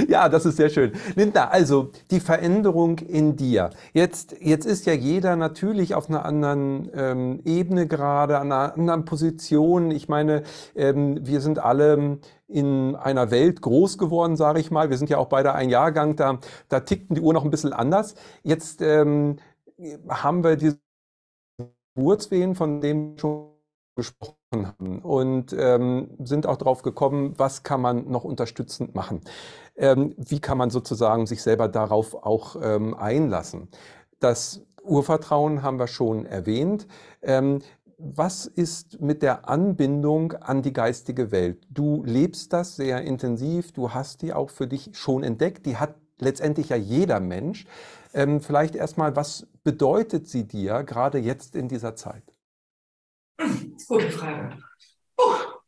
[0.08, 0.92] ja, das ist sehr schön.
[1.14, 3.70] Linda, also die Veränderung in dir.
[3.94, 9.04] Jetzt, jetzt ist ja jeder natürlich auf einer anderen ähm, Ebene gerade, an einer anderen
[9.06, 9.90] Position.
[9.90, 10.42] Ich meine,
[10.74, 14.90] ähm, wir sind alle in einer Welt groß geworden, sage ich mal.
[14.90, 17.72] Wir sind ja auch beide ein Jahrgang, da, da tickten die Uhr noch ein bisschen
[17.72, 18.14] anders.
[18.42, 19.38] Jetzt ähm,
[20.08, 20.78] haben wir diese
[21.96, 23.54] Geburtswehen, von denen schon
[23.96, 29.20] gesprochen haben und ähm, sind auch darauf gekommen, was kann man noch unterstützend machen.
[29.76, 33.68] Ähm, wie kann man sozusagen sich selber darauf auch ähm, einlassen.
[34.20, 36.86] Das Urvertrauen haben wir schon erwähnt.
[37.22, 37.60] Ähm,
[37.98, 41.66] was ist mit der Anbindung an die geistige Welt?
[41.70, 45.94] Du lebst das sehr intensiv, du hast die auch für dich schon entdeckt, die hat
[46.18, 47.66] letztendlich ja jeder Mensch.
[48.12, 52.33] Ähm, vielleicht erstmal, was bedeutet sie dir gerade jetzt in dieser Zeit?
[53.88, 54.56] Gute Frage.
[55.16, 55.60] Puh,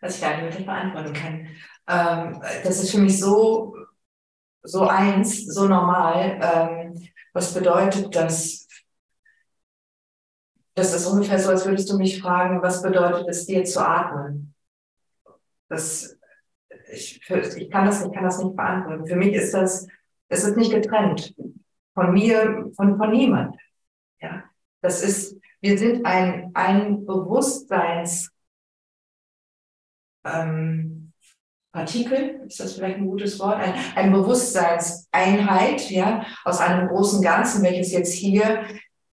[0.00, 1.48] was ich nicht wirklich beantworten kann.
[1.88, 3.76] Ähm, das ist für mich so,
[4.62, 6.38] so eins, so normal.
[6.42, 8.66] Ähm, was bedeutet das?
[10.74, 14.54] Das ist ungefähr so, als würdest du mich fragen, was bedeutet es dir zu atmen?
[15.68, 16.18] Das,
[16.92, 19.06] ich, ich, kann das, ich kann das nicht beantworten.
[19.06, 19.86] Für mich ist das,
[20.28, 21.34] es ist nicht getrennt
[21.94, 23.56] von mir, von, von niemand.
[24.20, 24.44] Ja,
[24.80, 28.30] das ist, wir sind ein, ein Bewusstseins,
[30.22, 31.12] ähm,
[31.74, 37.92] ist das vielleicht ein gutes Wort, ein, ein Bewusstseinseinheit, ja, aus einem großen Ganzen, welches
[37.92, 38.64] jetzt hier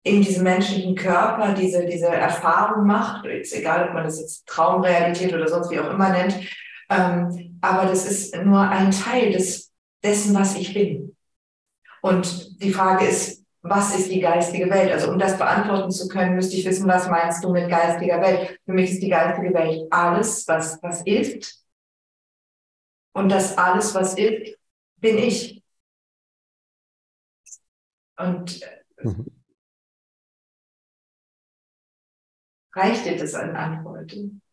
[0.04, 5.34] in diesem menschlichen Körper diese, diese Erfahrung macht, ist egal, ob man das jetzt Traumrealität
[5.34, 6.40] oder sonst wie auch immer nennt,
[6.92, 11.16] ähm, aber das ist nur ein Teil des, dessen, was ich bin.
[12.04, 14.92] Und die Frage ist, was ist die geistige Welt?
[14.92, 18.60] Also um das beantworten zu können, müsste ich wissen, was meinst du mit geistiger Welt?
[18.64, 21.66] Für mich ist die geistige Welt alles, was, was ist.
[23.14, 24.56] Und das alles, was ist,
[24.98, 25.64] bin ich.
[28.18, 28.62] Und
[29.02, 29.26] mhm.
[32.76, 34.44] reicht dir das an Antworten?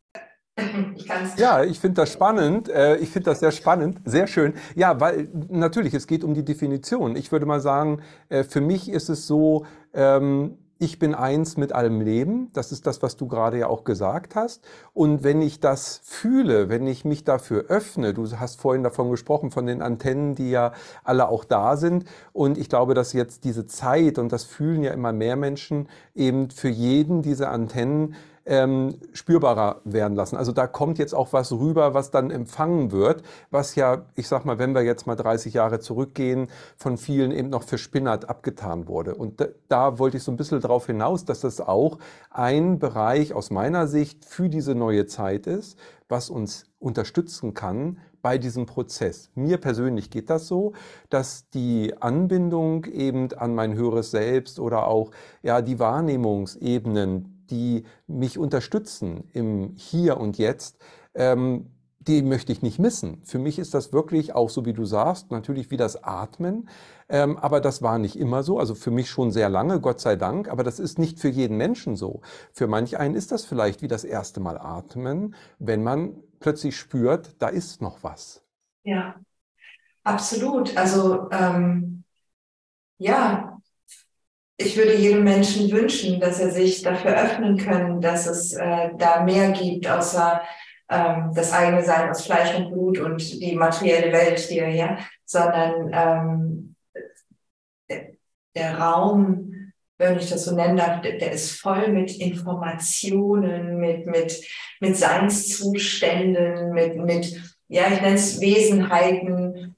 [0.96, 2.68] Ich ja, ich finde das spannend.
[2.68, 4.54] Äh, ich finde das sehr spannend, sehr schön.
[4.74, 7.16] Ja, weil natürlich, es geht um die Definition.
[7.16, 11.72] Ich würde mal sagen, äh, für mich ist es so, ähm, ich bin eins mit
[11.72, 12.50] allem Leben.
[12.54, 14.64] Das ist das, was du gerade ja auch gesagt hast.
[14.92, 19.52] Und wenn ich das fühle, wenn ich mich dafür öffne, du hast vorhin davon gesprochen,
[19.52, 20.72] von den Antennen, die ja
[21.04, 22.04] alle auch da sind.
[22.32, 26.50] Und ich glaube, dass jetzt diese Zeit, und das fühlen ja immer mehr Menschen, eben
[26.50, 30.36] für jeden diese Antennen ähm, spürbarer werden lassen.
[30.36, 34.44] Also da kommt jetzt auch was rüber, was dann empfangen wird, was ja, ich sag
[34.44, 38.88] mal, wenn wir jetzt mal 30 Jahre zurückgehen, von vielen eben noch für Spinnert abgetan
[38.88, 39.14] wurde.
[39.14, 41.98] Und da, da wollte ich so ein bisschen darauf hinaus, dass das auch
[42.30, 45.78] ein Bereich aus meiner Sicht für diese neue Zeit ist,
[46.08, 49.30] was uns unterstützen kann bei diesem Prozess.
[49.34, 50.72] Mir persönlich geht das so,
[51.10, 55.10] dass die Anbindung eben an mein höheres Selbst oder auch
[55.42, 60.78] ja die Wahrnehmungsebenen, die mich unterstützen im Hier und Jetzt,
[61.14, 63.22] ähm, die möchte ich nicht missen.
[63.24, 66.68] Für mich ist das wirklich auch so, wie du sagst, natürlich wie das Atmen.
[67.08, 68.58] Ähm, aber das war nicht immer so.
[68.58, 70.48] Also für mich schon sehr lange, Gott sei Dank.
[70.48, 72.22] Aber das ist nicht für jeden Menschen so.
[72.52, 77.36] Für manch einen ist das vielleicht wie das erste Mal atmen, wenn man plötzlich spürt,
[77.40, 78.42] da ist noch was.
[78.82, 79.14] Ja,
[80.02, 80.76] absolut.
[80.76, 82.02] Also ähm,
[82.98, 83.51] ja,
[84.56, 89.22] ich würde jedem Menschen wünschen, dass er sich dafür öffnen kann, dass es äh, da
[89.24, 90.42] mehr gibt, außer
[90.88, 95.90] ähm, das eigene Sein aus Fleisch und Blut und die materielle Welt hier, ja, sondern
[95.92, 96.76] ähm,
[98.54, 104.06] der, Raum, wenn ich das so nennen darf, der, der ist voll mit Informationen, mit,
[104.06, 104.44] mit,
[104.80, 109.76] mit Seinszuständen, mit, mit, ja, ich nenne es Wesenheiten.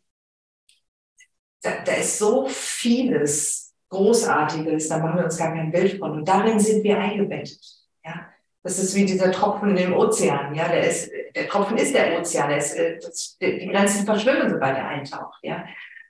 [1.63, 3.64] Da, da ist so vieles
[3.95, 6.13] Großartiges, da machen wir uns gar kein Bild von.
[6.13, 7.61] Und darin sind wir eingebettet.
[8.05, 8.27] Ja?
[8.63, 10.55] Das ist wie dieser Tropfen im Ozean.
[10.55, 12.49] Ja, der ist, der Tropfen ist der Ozean.
[12.49, 15.39] Der ist, äh, das, die Grenzen verschwimmen, sobald er eintaucht.
[15.43, 15.65] Ja,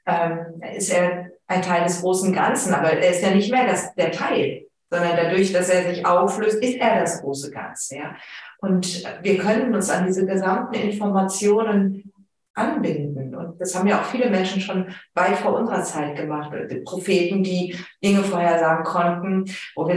[0.07, 3.95] ähm, ist er ein Teil des großen Ganzen, aber er ist ja nicht mehr das,
[3.95, 7.97] der Teil, sondern dadurch, dass er sich auflöst, ist er das große Ganze.
[7.97, 8.17] Ja,
[8.59, 12.13] und wir können uns an diese gesamten Informationen
[12.55, 13.24] anbinden.
[13.45, 16.53] Und das haben ja auch viele Menschen schon weit vor unserer Zeit gemacht.
[16.71, 19.97] Die Propheten, die Dinge vorhersagen konnten, wo wir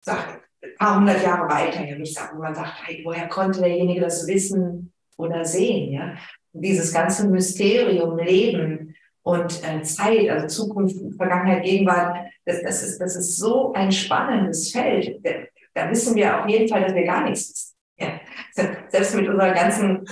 [0.00, 3.60] sagen, ein paar hundert Jahre weiter, ja, ich sage, wo man sagt, hey, woher konnte
[3.60, 6.14] derjenige das wissen oder sehen, ja?
[6.52, 13.16] Dieses ganze Mysterium, Leben und äh, Zeit, also Zukunft, Vergangenheit, Gegenwart, das, das, ist, das
[13.16, 15.20] ist so ein spannendes Feld.
[15.24, 15.30] Da,
[15.74, 17.70] da wissen wir auf jeden Fall, dass wir gar nichts wissen.
[17.98, 18.20] Ja.
[18.88, 20.04] Selbst mit unserer ganzen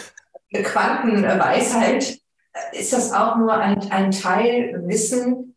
[0.52, 2.18] Quantenweisheit
[2.72, 5.56] ist das auch nur ein, ein Teil Wissen,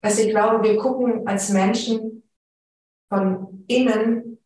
[0.00, 2.22] was ich glaube, wir gucken als Menschen
[3.08, 4.38] von innen,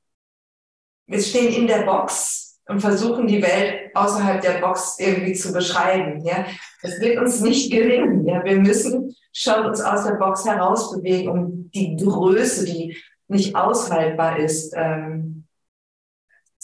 [1.06, 6.24] wir stehen in der Box und versuchen die Welt außerhalb der Box irgendwie zu beschreiben.
[6.24, 6.46] Ja,
[6.82, 8.26] das wird uns nicht gelingen.
[8.26, 12.96] Ja, wir müssen schon uns aus der Box herausbewegen, um die Größe, die
[13.28, 15.46] nicht aushaltbar ist, ähm,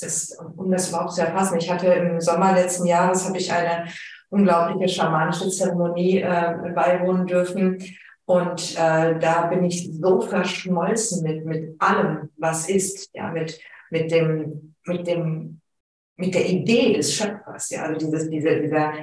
[0.00, 1.58] das, um das überhaupt zu erfassen.
[1.58, 3.86] Ich hatte im Sommer letzten Jahres habe ich eine
[4.32, 7.84] unglaubliche schamanische Zeremonie äh, beiwohnen dürfen.
[8.24, 13.60] Und äh, da bin ich so verschmolzen mit, mit allem, was ist, ja, mit,
[13.90, 15.60] mit dem, mit dem,
[16.16, 18.94] mit der Idee des Schöpfers, ja, also dieses, diese, dieser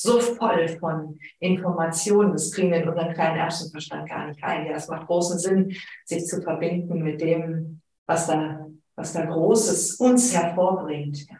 [0.00, 4.66] so voll von Informationen, das kriegen wir in unseren kleinen Erbsenverstand gar nicht ein.
[4.66, 5.76] Ja, es macht großen Sinn,
[6.06, 11.36] sich zu verbinden mit dem, was da, was da Großes uns hervorbringt, ja,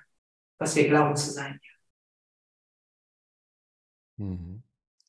[0.59, 1.59] was wir glauben zu sein.
[4.19, 4.63] Mhm.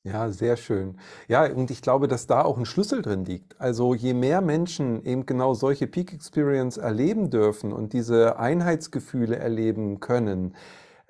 [0.03, 0.97] Ja, sehr schön.
[1.27, 3.59] Ja, und ich glaube, dass da auch ein Schlüssel drin liegt.
[3.61, 9.99] Also je mehr Menschen eben genau solche Peak Experience erleben dürfen und diese Einheitsgefühle erleben
[9.99, 10.55] können,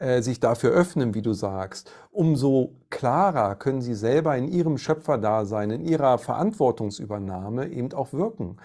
[0.01, 5.69] äh, sich dafür öffnen, wie du sagst, umso klarer können sie selber in ihrem Schöpferdasein,
[5.69, 8.57] in ihrer Verantwortungsübernahme eben auch wirken.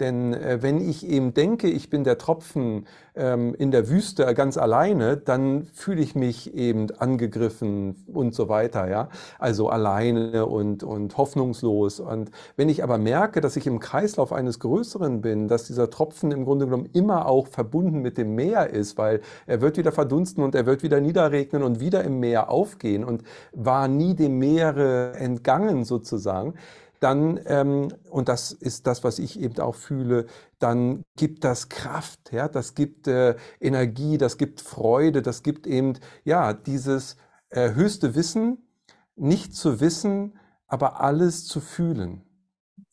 [0.00, 4.56] Denn äh, wenn ich eben denke, ich bin der Tropfen ähm, in der Wüste ganz
[4.56, 9.08] alleine, dann fühle ich mich eben angegriffen und so weiter, ja.
[9.38, 12.00] Also alleine und, und hoffnungslos.
[12.00, 16.32] Und wenn ich aber merke, dass ich im Kreislauf eines Größeren bin, dass dieser Tropfen
[16.32, 20.42] im Grunde genommen immer auch verbunden mit dem Meer ist, weil er wird wieder verdunsten
[20.42, 23.22] und er wird wieder niederregnen und wieder im Meer aufgehen und
[23.52, 26.54] war nie dem Meere entgangen sozusagen,
[27.02, 30.26] dann, ähm, und das ist das, was ich eben auch fühle,
[30.58, 35.98] dann gibt das Kraft, ja, das gibt äh, Energie, das gibt Freude, das gibt eben,
[36.24, 37.16] ja, dieses
[37.50, 38.68] äh, höchste Wissen,
[39.16, 42.22] nicht zu wissen, aber alles zu fühlen.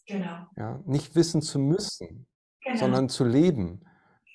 [0.08, 0.48] Genau.
[0.58, 2.26] Ja, nicht wissen zu müssen,
[2.62, 2.78] genau.
[2.78, 3.86] sondern zu leben.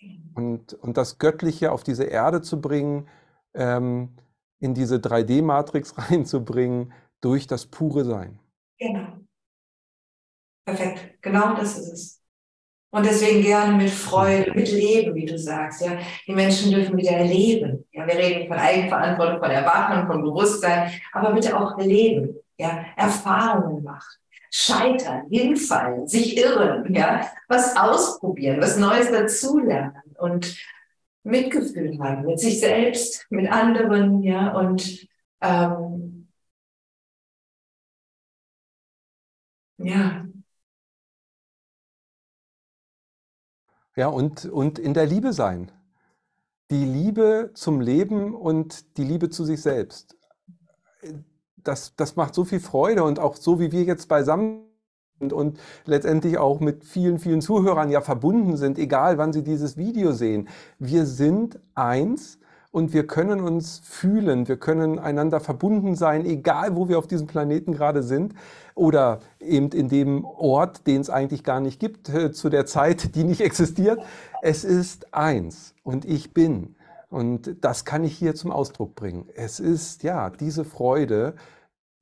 [0.01, 0.31] Genau.
[0.37, 3.09] Und, und das Göttliche auf diese Erde zu bringen,
[3.55, 4.16] ähm,
[4.61, 8.39] in diese 3D-Matrix reinzubringen, durch das pure Sein.
[8.79, 9.24] Genau.
[10.65, 12.21] Perfekt, genau das ist es.
[12.91, 15.83] Und deswegen gerne mit Freude, mit Leben, wie du sagst.
[15.83, 17.87] Ja, die Menschen dürfen wieder leben.
[17.93, 22.37] Ja, wir reden von Eigenverantwortung, von Erwachung, von Bewusstsein, aber bitte auch leben.
[22.59, 24.19] Ja, Erfahrungen machen,
[24.51, 26.95] scheitern, hinfallen, sich irren.
[26.95, 30.57] Ja, was ausprobieren, was Neues dazulernen und
[31.25, 34.23] Mitgefühl haben mit sich selbst, mit anderen.
[34.23, 35.09] Ja, und
[35.43, 36.29] ähm,
[39.79, 40.24] ja,
[43.97, 45.70] Ja, und, und in der Liebe sein.
[46.70, 50.16] Die Liebe zum Leben und die Liebe zu sich selbst.
[51.57, 54.64] das, das macht so viel Freude und auch so, wie wir jetzt beisammen
[55.20, 59.76] sind und letztendlich auch mit vielen, vielen Zuhörern ja verbunden sind, egal wann sie dieses
[59.76, 60.49] Video sehen.
[60.78, 62.38] Wir sind eins
[62.75, 67.29] und wir können uns fühlen, wir können einander verbunden sein, egal wo wir auf diesem
[67.29, 68.35] Planeten gerade sind
[68.75, 73.14] oder eben in dem Ort, den es eigentlich gar nicht gibt, äh, zu der Zeit,
[73.14, 74.05] die nicht existiert.
[74.43, 76.75] Es ist eins und ich bin.
[77.11, 79.29] Und das kann ich hier zum Ausdruck bringen.
[79.37, 81.37] Es ist ja diese Freude,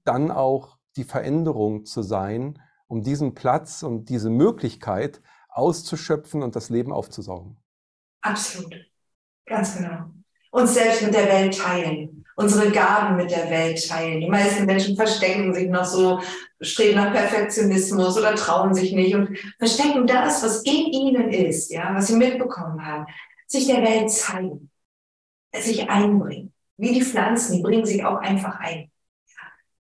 [0.05, 5.21] dann auch die Veränderung zu sein, um diesen Platz und diese Möglichkeit
[5.51, 7.59] auszuschöpfen und das Leben aufzusaugen.
[8.23, 8.75] Absolut.
[9.45, 10.07] Ganz genau
[10.53, 14.21] uns selbst mit der Welt teilen, unsere Gaben mit der Welt teilen.
[14.21, 16.21] Die meisten Menschen verstecken sich noch so,
[16.61, 21.93] streben nach Perfektionismus oder trauen sich nicht und verstecken das, was in ihnen ist, ja,
[21.95, 23.07] was sie mitbekommen haben,
[23.47, 24.71] sich der Welt zeigen,
[25.55, 26.53] sich einbringen.
[26.77, 28.91] Wie die Pflanzen, die bringen sich auch einfach ein.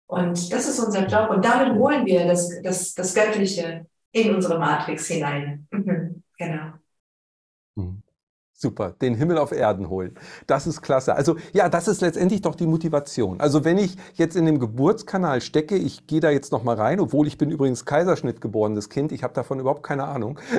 [0.08, 1.30] Und das ist unser Job.
[1.30, 5.68] Und damit holen wir das, das, das Göttliche in unsere Matrix hinein.
[5.72, 6.24] Mhm.
[6.38, 6.74] Genau.
[7.76, 8.05] Mhm.
[8.58, 10.16] Super, den Himmel auf Erden holen.
[10.48, 11.14] Das ist klasse.
[11.14, 13.42] Also ja, das ist letztendlich doch die Motivation.
[13.42, 17.02] Also wenn ich jetzt in dem Geburtskanal stecke, ich gehe da jetzt noch mal rein,
[17.02, 20.40] obwohl ich bin übrigens Kaiserschnitt geborenes Kind, ich habe davon überhaupt keine Ahnung.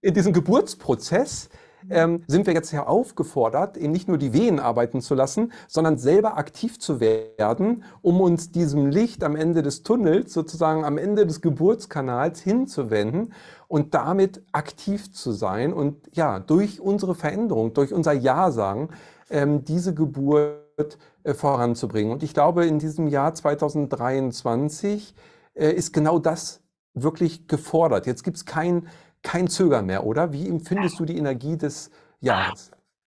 [0.00, 1.50] in diesem Geburtsprozess
[1.90, 5.98] ähm, sind wir jetzt ja aufgefordert, eben nicht nur die Wehen arbeiten zu lassen, sondern
[5.98, 11.26] selber aktiv zu werden, um uns diesem Licht am Ende des Tunnels, sozusagen am Ende
[11.26, 13.32] des Geburtskanals hinzuwenden
[13.68, 18.90] und damit aktiv zu sein und ja, durch unsere Veränderung, durch unser Ja sagen,
[19.30, 22.12] ähm, diese Geburt äh, voranzubringen.
[22.12, 25.14] Und ich glaube, in diesem Jahr 2023
[25.54, 26.60] äh, ist genau das
[26.94, 28.06] wirklich gefordert.
[28.06, 28.88] Jetzt gibt es kein
[29.26, 30.32] kein Zögern mehr, oder?
[30.32, 32.70] Wie empfindest du die Energie des Jahres?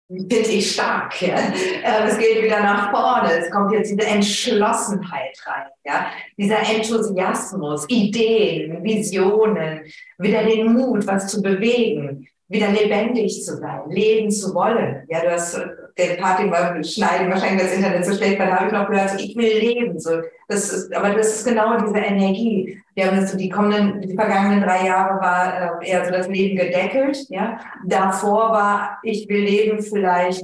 [0.07, 1.19] Finde ich stark.
[1.21, 1.35] Ja.
[1.35, 3.31] Äh, es geht wieder nach vorne.
[3.33, 5.67] Es kommt jetzt diese Entschlossenheit rein.
[5.83, 6.07] Ja.
[6.37, 9.81] Dieser Enthusiasmus, Ideen, Visionen,
[10.19, 15.03] wieder den Mut, was zu bewegen, wieder lebendig zu sein, leben zu wollen.
[15.09, 15.59] Ja, du hast
[15.97, 16.43] den Party
[16.83, 19.59] schneiden, wahrscheinlich das Internet so schlecht, weil da habe ich noch gehört, so, ich will
[19.59, 19.99] leben.
[19.99, 22.81] So, das ist, aber das ist genau diese Energie.
[22.95, 26.57] Wir haben jetzt die kommenden, die vergangenen drei Jahre war äh, eher so das Leben
[26.57, 27.17] gedeckelt.
[27.29, 30.43] Ja, davor war ich will leben vielleicht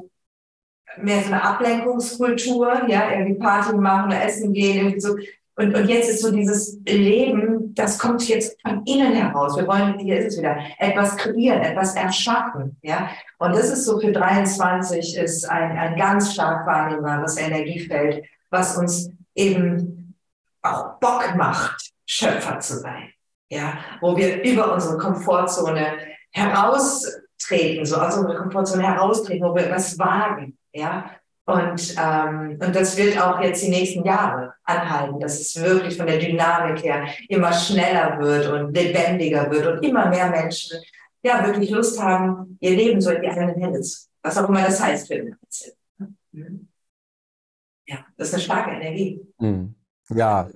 [0.97, 5.15] mehr so eine Ablenkungskultur, ja, irgendwie Party machen, essen gehen, irgendwie so.
[5.59, 9.57] Und, und jetzt ist so dieses Leben, das kommt jetzt von innen heraus.
[9.57, 12.77] Wir wollen, hier ist es wieder, etwas kreieren, etwas erschaffen.
[12.81, 13.09] Ja?
[13.39, 19.11] Und das ist so für 23 ist ein, ein ganz stark wahrnehmbares Energiefeld, was uns
[19.35, 20.15] eben
[20.61, 23.09] auch Bock macht, Schöpfer zu sein.
[23.49, 23.79] Ja?
[23.99, 25.97] Wo wir über unsere Komfortzone
[26.31, 30.57] heraustreten, so aus unserer Komfortzone heraustreten, wo wir etwas wagen.
[30.71, 31.11] Ja?
[31.49, 36.05] Und, ähm, und das wird auch jetzt die nächsten Jahre anhalten, dass es wirklich von
[36.05, 40.79] der Dynamik her immer schneller wird und lebendiger wird und immer mehr Menschen
[41.23, 44.61] ja wirklich Lust haben, ihr Leben so in die eigenen Hände zu, was auch immer
[44.61, 45.35] das heißt für den
[46.31, 46.67] mhm.
[47.87, 49.19] Ja, das ist eine starke Energie.
[49.39, 49.73] Mhm.
[50.09, 50.47] Ja.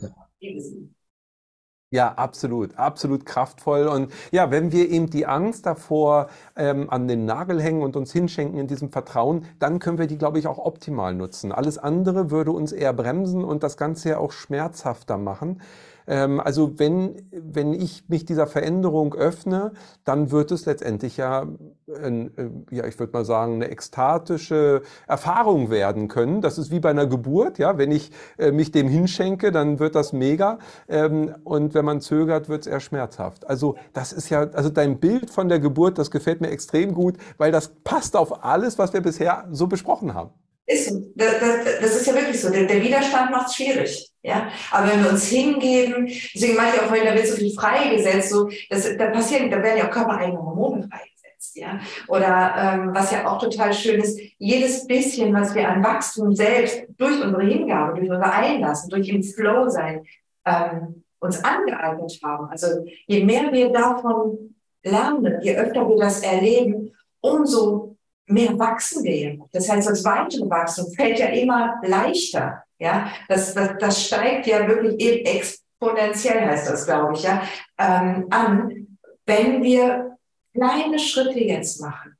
[1.93, 3.85] Ja, absolut, absolut kraftvoll.
[3.85, 8.11] Und ja, wenn wir eben die Angst davor ähm, an den Nagel hängen und uns
[8.11, 11.51] hinschenken in diesem Vertrauen, dann können wir die, glaube ich, auch optimal nutzen.
[11.51, 15.61] Alles andere würde uns eher bremsen und das Ganze ja auch schmerzhafter machen.
[16.07, 19.73] Ähm, also wenn, wenn ich mich dieser Veränderung öffne,
[20.03, 21.47] dann wird es letztendlich ja,
[21.87, 26.41] ein, äh, ja ich würde mal sagen, eine ekstatische Erfahrung werden können.
[26.41, 27.57] Das ist wie bei einer Geburt.
[27.57, 30.59] Ja, wenn ich äh, mich dem hinschenke, dann wird das mega.
[30.87, 33.47] Ähm, und wenn man zögert, wird es eher schmerzhaft.
[33.47, 37.17] Also das ist ja, also dein Bild von der Geburt, das gefällt mir extrem gut,
[37.37, 40.31] weil das passt auf alles, was wir bisher so besprochen haben.
[40.65, 42.49] Ist, das, das, das ist ja wirklich so.
[42.49, 44.09] Der, der Widerstand macht es schwierig.
[44.21, 47.53] Ja, aber wenn wir uns hingeben, deswegen meine ich auch vorhin, da wird so viel
[47.53, 51.81] freigesetzt, so, das, da passieren, da werden ja auch körpereigene Hormone freigesetzt, ja.
[52.07, 56.83] Oder ähm, was ja auch total schön ist, jedes bisschen, was wir an Wachstum selbst
[56.97, 60.05] durch unsere Hingabe, durch unser Einlassen, durch im Flow sein,
[60.45, 62.47] ähm, uns angeeignet haben.
[62.49, 67.82] Also je mehr wir davon lernen, je öfter wir das erleben, umso
[68.27, 69.39] mehr wachsen wir.
[69.51, 72.63] Das heißt, das weitere Wachstum fällt ja immer leichter.
[72.79, 77.43] Ja, das, das, das steigt ja wirklich exponentiell, heißt das, glaube ich, ja,
[77.77, 80.17] ähm, an, wenn wir
[80.53, 82.17] kleine Schritte jetzt machen.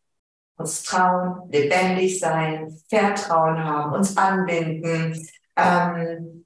[0.56, 5.28] Uns trauen, lebendig sein, Vertrauen haben, uns anbinden,
[5.58, 6.46] ähm,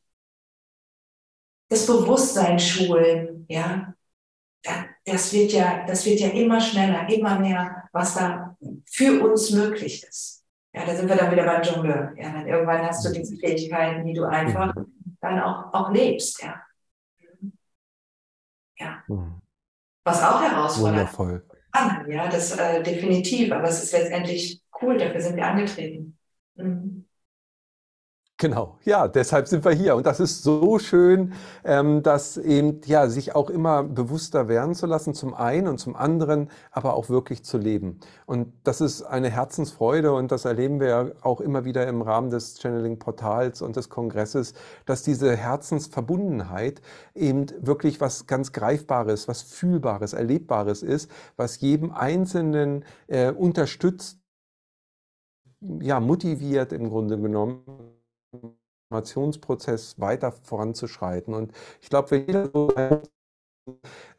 [1.70, 3.94] das Bewusstsein schulen, ja,
[5.06, 10.04] das wird ja, das wird ja immer schneller, immer mehr, was da für uns möglich
[10.04, 10.46] ist.
[10.74, 12.14] Ja, da sind wir dann wieder beim Jongleur.
[12.18, 14.74] Ja, dann irgendwann hast du diese Fähigkeiten, die du einfach
[15.22, 16.42] dann auch, auch lebst.
[16.42, 16.62] Ja.
[18.78, 19.04] ja.
[19.08, 19.42] Mhm.
[20.04, 21.46] Was auch herausfordernd Wundervoll.
[22.08, 23.52] Ja, das äh, definitiv.
[23.52, 24.98] Aber es ist letztendlich cool.
[24.98, 26.18] Dafür sind wir angetreten.
[26.56, 26.97] Mhm.
[28.40, 29.96] Genau, ja, deshalb sind wir hier.
[29.96, 31.34] Und das ist so schön,
[31.64, 35.96] ähm, dass eben, ja, sich auch immer bewusster werden zu lassen, zum einen und zum
[35.96, 38.00] anderen, aber auch wirklich zu leben.
[38.28, 42.60] Und das ist eine Herzensfreude und das erleben wir auch immer wieder im Rahmen des
[42.60, 44.54] Channeling-Portals und des Kongresses,
[44.86, 46.80] dass diese Herzensverbundenheit
[47.16, 54.20] eben wirklich was ganz Greifbares, was Fühlbares, Erlebbares ist, was jedem Einzelnen äh, unterstützt,
[55.82, 57.64] ja, motiviert im Grunde genommen
[58.90, 61.34] Transformationsprozess weiter voranzuschreiten.
[61.34, 61.52] Und
[61.82, 62.70] ich glaube, wenn jeder so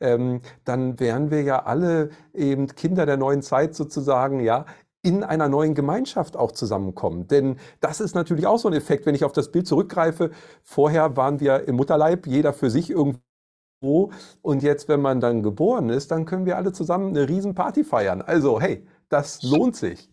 [0.00, 4.66] ähm, dann wären wir ja alle eben Kinder der neuen Zeit sozusagen, ja,
[5.02, 7.28] in einer neuen Gemeinschaft auch zusammenkommen.
[7.28, 10.32] Denn das ist natürlich auch so ein Effekt, wenn ich auf das Bild zurückgreife.
[10.62, 14.11] Vorher waren wir im Mutterleib, jeder für sich irgendwo.
[14.42, 18.22] Und jetzt, wenn man dann geboren ist, dann können wir alle zusammen eine Riesenparty feiern.
[18.22, 20.11] Also, hey, das lohnt sich.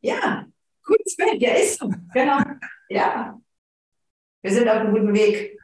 [0.00, 0.46] Ja,
[1.38, 1.90] ja, ist so.
[2.12, 2.38] Genau.
[2.88, 3.38] Ja.
[4.42, 5.58] Wir sind auf einem guten Weg.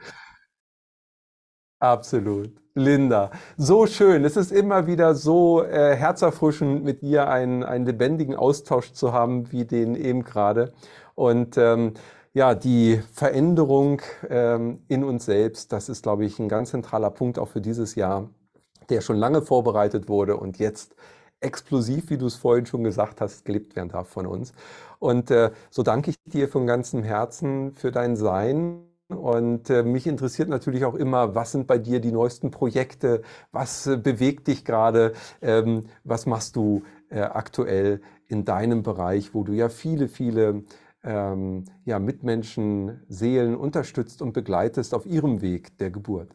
[1.78, 2.52] Absolut.
[2.74, 4.24] Linda, so schön.
[4.26, 9.50] Es ist immer wieder so äh, herzerfrischend, mit dir einen, einen lebendigen Austausch zu haben,
[9.50, 10.74] wie den eben gerade.
[11.14, 11.94] Und ähm,
[12.34, 17.38] ja, die Veränderung ähm, in uns selbst, das ist, glaube ich, ein ganz zentraler Punkt
[17.38, 18.28] auch für dieses Jahr,
[18.90, 20.94] der schon lange vorbereitet wurde und jetzt
[21.40, 24.52] explosiv, wie du es vorhin schon gesagt hast, gelebt werden darf von uns.
[24.98, 28.82] Und äh, so danke ich dir von ganzem Herzen für dein Sein.
[29.08, 33.22] Und äh, mich interessiert natürlich auch immer, was sind bei dir die neuesten Projekte?
[33.52, 35.12] Was äh, bewegt dich gerade?
[35.42, 40.64] Ähm, was machst du äh, aktuell in deinem Bereich, wo du ja viele, viele
[41.04, 46.34] ähm, ja, Mitmenschen, Seelen unterstützt und begleitest auf ihrem Weg der Geburt?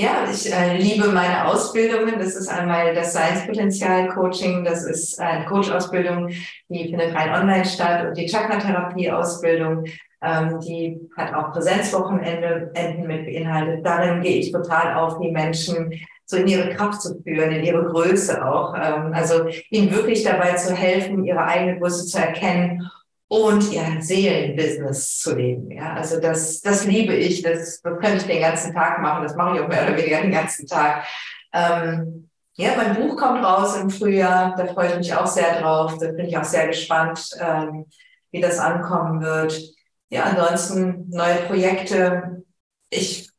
[0.00, 2.20] Ja, ich äh, liebe meine Ausbildungen.
[2.20, 6.28] Das ist einmal das Science-Potenzial-Coaching, das ist eine Coach-Ausbildung,
[6.68, 9.86] die findet rein online statt und die Chakra-Therapie-Ausbildung,
[10.22, 13.84] ähm, die hat auch Präsenzwochenende Enden mit beinhaltet.
[13.84, 15.92] Darin gehe ich total auf, die Menschen
[16.26, 18.76] so in ihre Kraft zu führen, in ihre Größe auch.
[18.76, 22.88] Ähm, also ihnen wirklich dabei zu helfen, ihre eigene Größe zu erkennen
[23.28, 25.70] und ihr Seelenbusiness zu leben.
[25.70, 27.42] Ja, also das, das liebe ich.
[27.42, 29.22] Das, das könnte ich den ganzen Tag machen.
[29.22, 31.06] Das mache ich auch mehr oder weniger den ganzen Tag.
[31.52, 34.54] Ähm, ja, mein Buch kommt raus im Frühjahr.
[34.56, 35.98] Da freue ich mich auch sehr drauf.
[36.00, 37.86] Da bin ich auch sehr gespannt, ähm,
[38.30, 39.60] wie das ankommen wird.
[40.08, 42.42] Ja, ansonsten neue Projekte.
[42.90, 43.30] Ich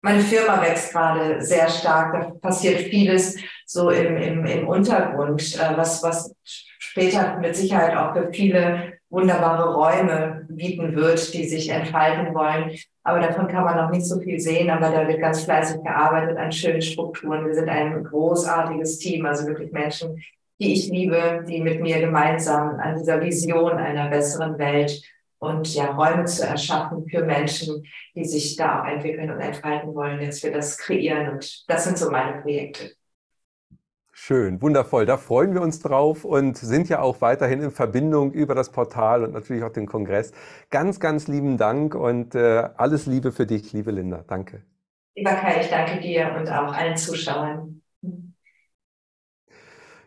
[0.00, 2.12] meine Firma wächst gerade sehr stark.
[2.12, 3.36] Da passiert vieles
[3.66, 6.34] so im, im, im Untergrund, äh, was, was
[6.88, 12.76] später mit Sicherheit auch für viele wunderbare Räume bieten wird, die sich entfalten wollen.
[13.04, 16.36] Aber davon kann man noch nicht so viel sehen, aber da wird ganz fleißig gearbeitet
[16.36, 17.46] an schönen Strukturen.
[17.46, 20.22] Wir sind ein großartiges Team, also wirklich Menschen,
[20.60, 25.00] die ich liebe, die mit mir gemeinsam an dieser Vision einer besseren Welt
[25.38, 27.84] und ja, Räume zu erschaffen für Menschen,
[28.14, 31.28] die sich da auch entwickeln und entfalten wollen, jetzt wir das kreieren.
[31.34, 32.97] Und das sind so meine Projekte.
[34.20, 35.06] Schön, wundervoll.
[35.06, 39.22] Da freuen wir uns drauf und sind ja auch weiterhin in Verbindung über das Portal
[39.22, 40.32] und natürlich auch den Kongress.
[40.70, 44.24] Ganz, ganz lieben Dank und äh, alles Liebe für dich, liebe Linda.
[44.26, 44.64] Danke.
[45.14, 47.80] Lieber Kai, ich danke dir und auch allen Zuschauern.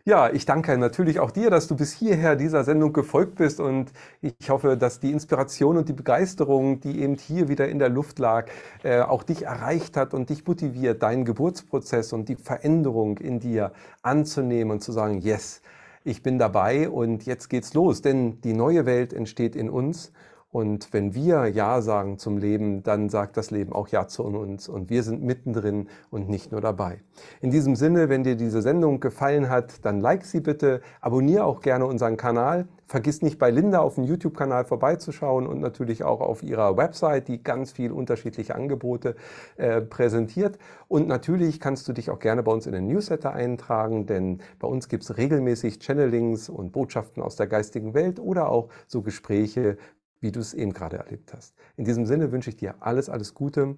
[0.04, 3.92] Ja, ich danke natürlich auch dir, dass du bis hierher dieser Sendung gefolgt bist und
[4.20, 8.18] ich hoffe, dass die Inspiration und die Begeisterung, die eben hier wieder in der Luft
[8.18, 8.48] lag,
[8.82, 13.72] äh, auch dich erreicht hat und dich motiviert, deinen Geburtsprozess und die Veränderung in dir
[14.02, 15.62] anzunehmen und zu sagen, yes,
[16.02, 20.10] ich bin dabei und jetzt geht's los, denn die neue Welt entsteht in uns
[20.52, 24.68] und wenn wir Ja sagen zum Leben, dann sagt das Leben auch Ja zu uns.
[24.68, 27.00] Und wir sind mittendrin und nicht nur dabei.
[27.40, 31.62] In diesem Sinne, wenn dir diese Sendung gefallen hat, dann like sie bitte, abonniere auch
[31.62, 32.68] gerne unseren Kanal.
[32.84, 37.42] Vergiss nicht bei Linda auf dem YouTube-Kanal vorbeizuschauen und natürlich auch auf ihrer Website, die
[37.42, 39.16] ganz viel unterschiedliche Angebote
[39.56, 40.58] äh, präsentiert.
[40.86, 44.68] Und natürlich kannst du dich auch gerne bei uns in den Newsletter eintragen, denn bei
[44.68, 49.78] uns gibt es regelmäßig Channelings und Botschaften aus der geistigen Welt oder auch so Gespräche
[50.22, 51.54] wie du es eben gerade erlebt hast.
[51.76, 53.76] In diesem Sinne wünsche ich dir alles, alles Gute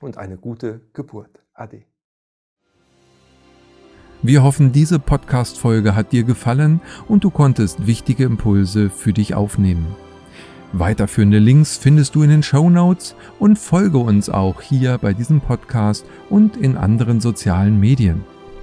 [0.00, 1.42] und eine gute Geburt.
[1.54, 1.82] Ade.
[4.22, 9.94] Wir hoffen, diese Podcast-Folge hat dir gefallen und du konntest wichtige Impulse für dich aufnehmen.
[10.72, 15.40] Weiterführende Links findest du in den Show Notes und folge uns auch hier bei diesem
[15.40, 18.24] Podcast und in anderen sozialen Medien.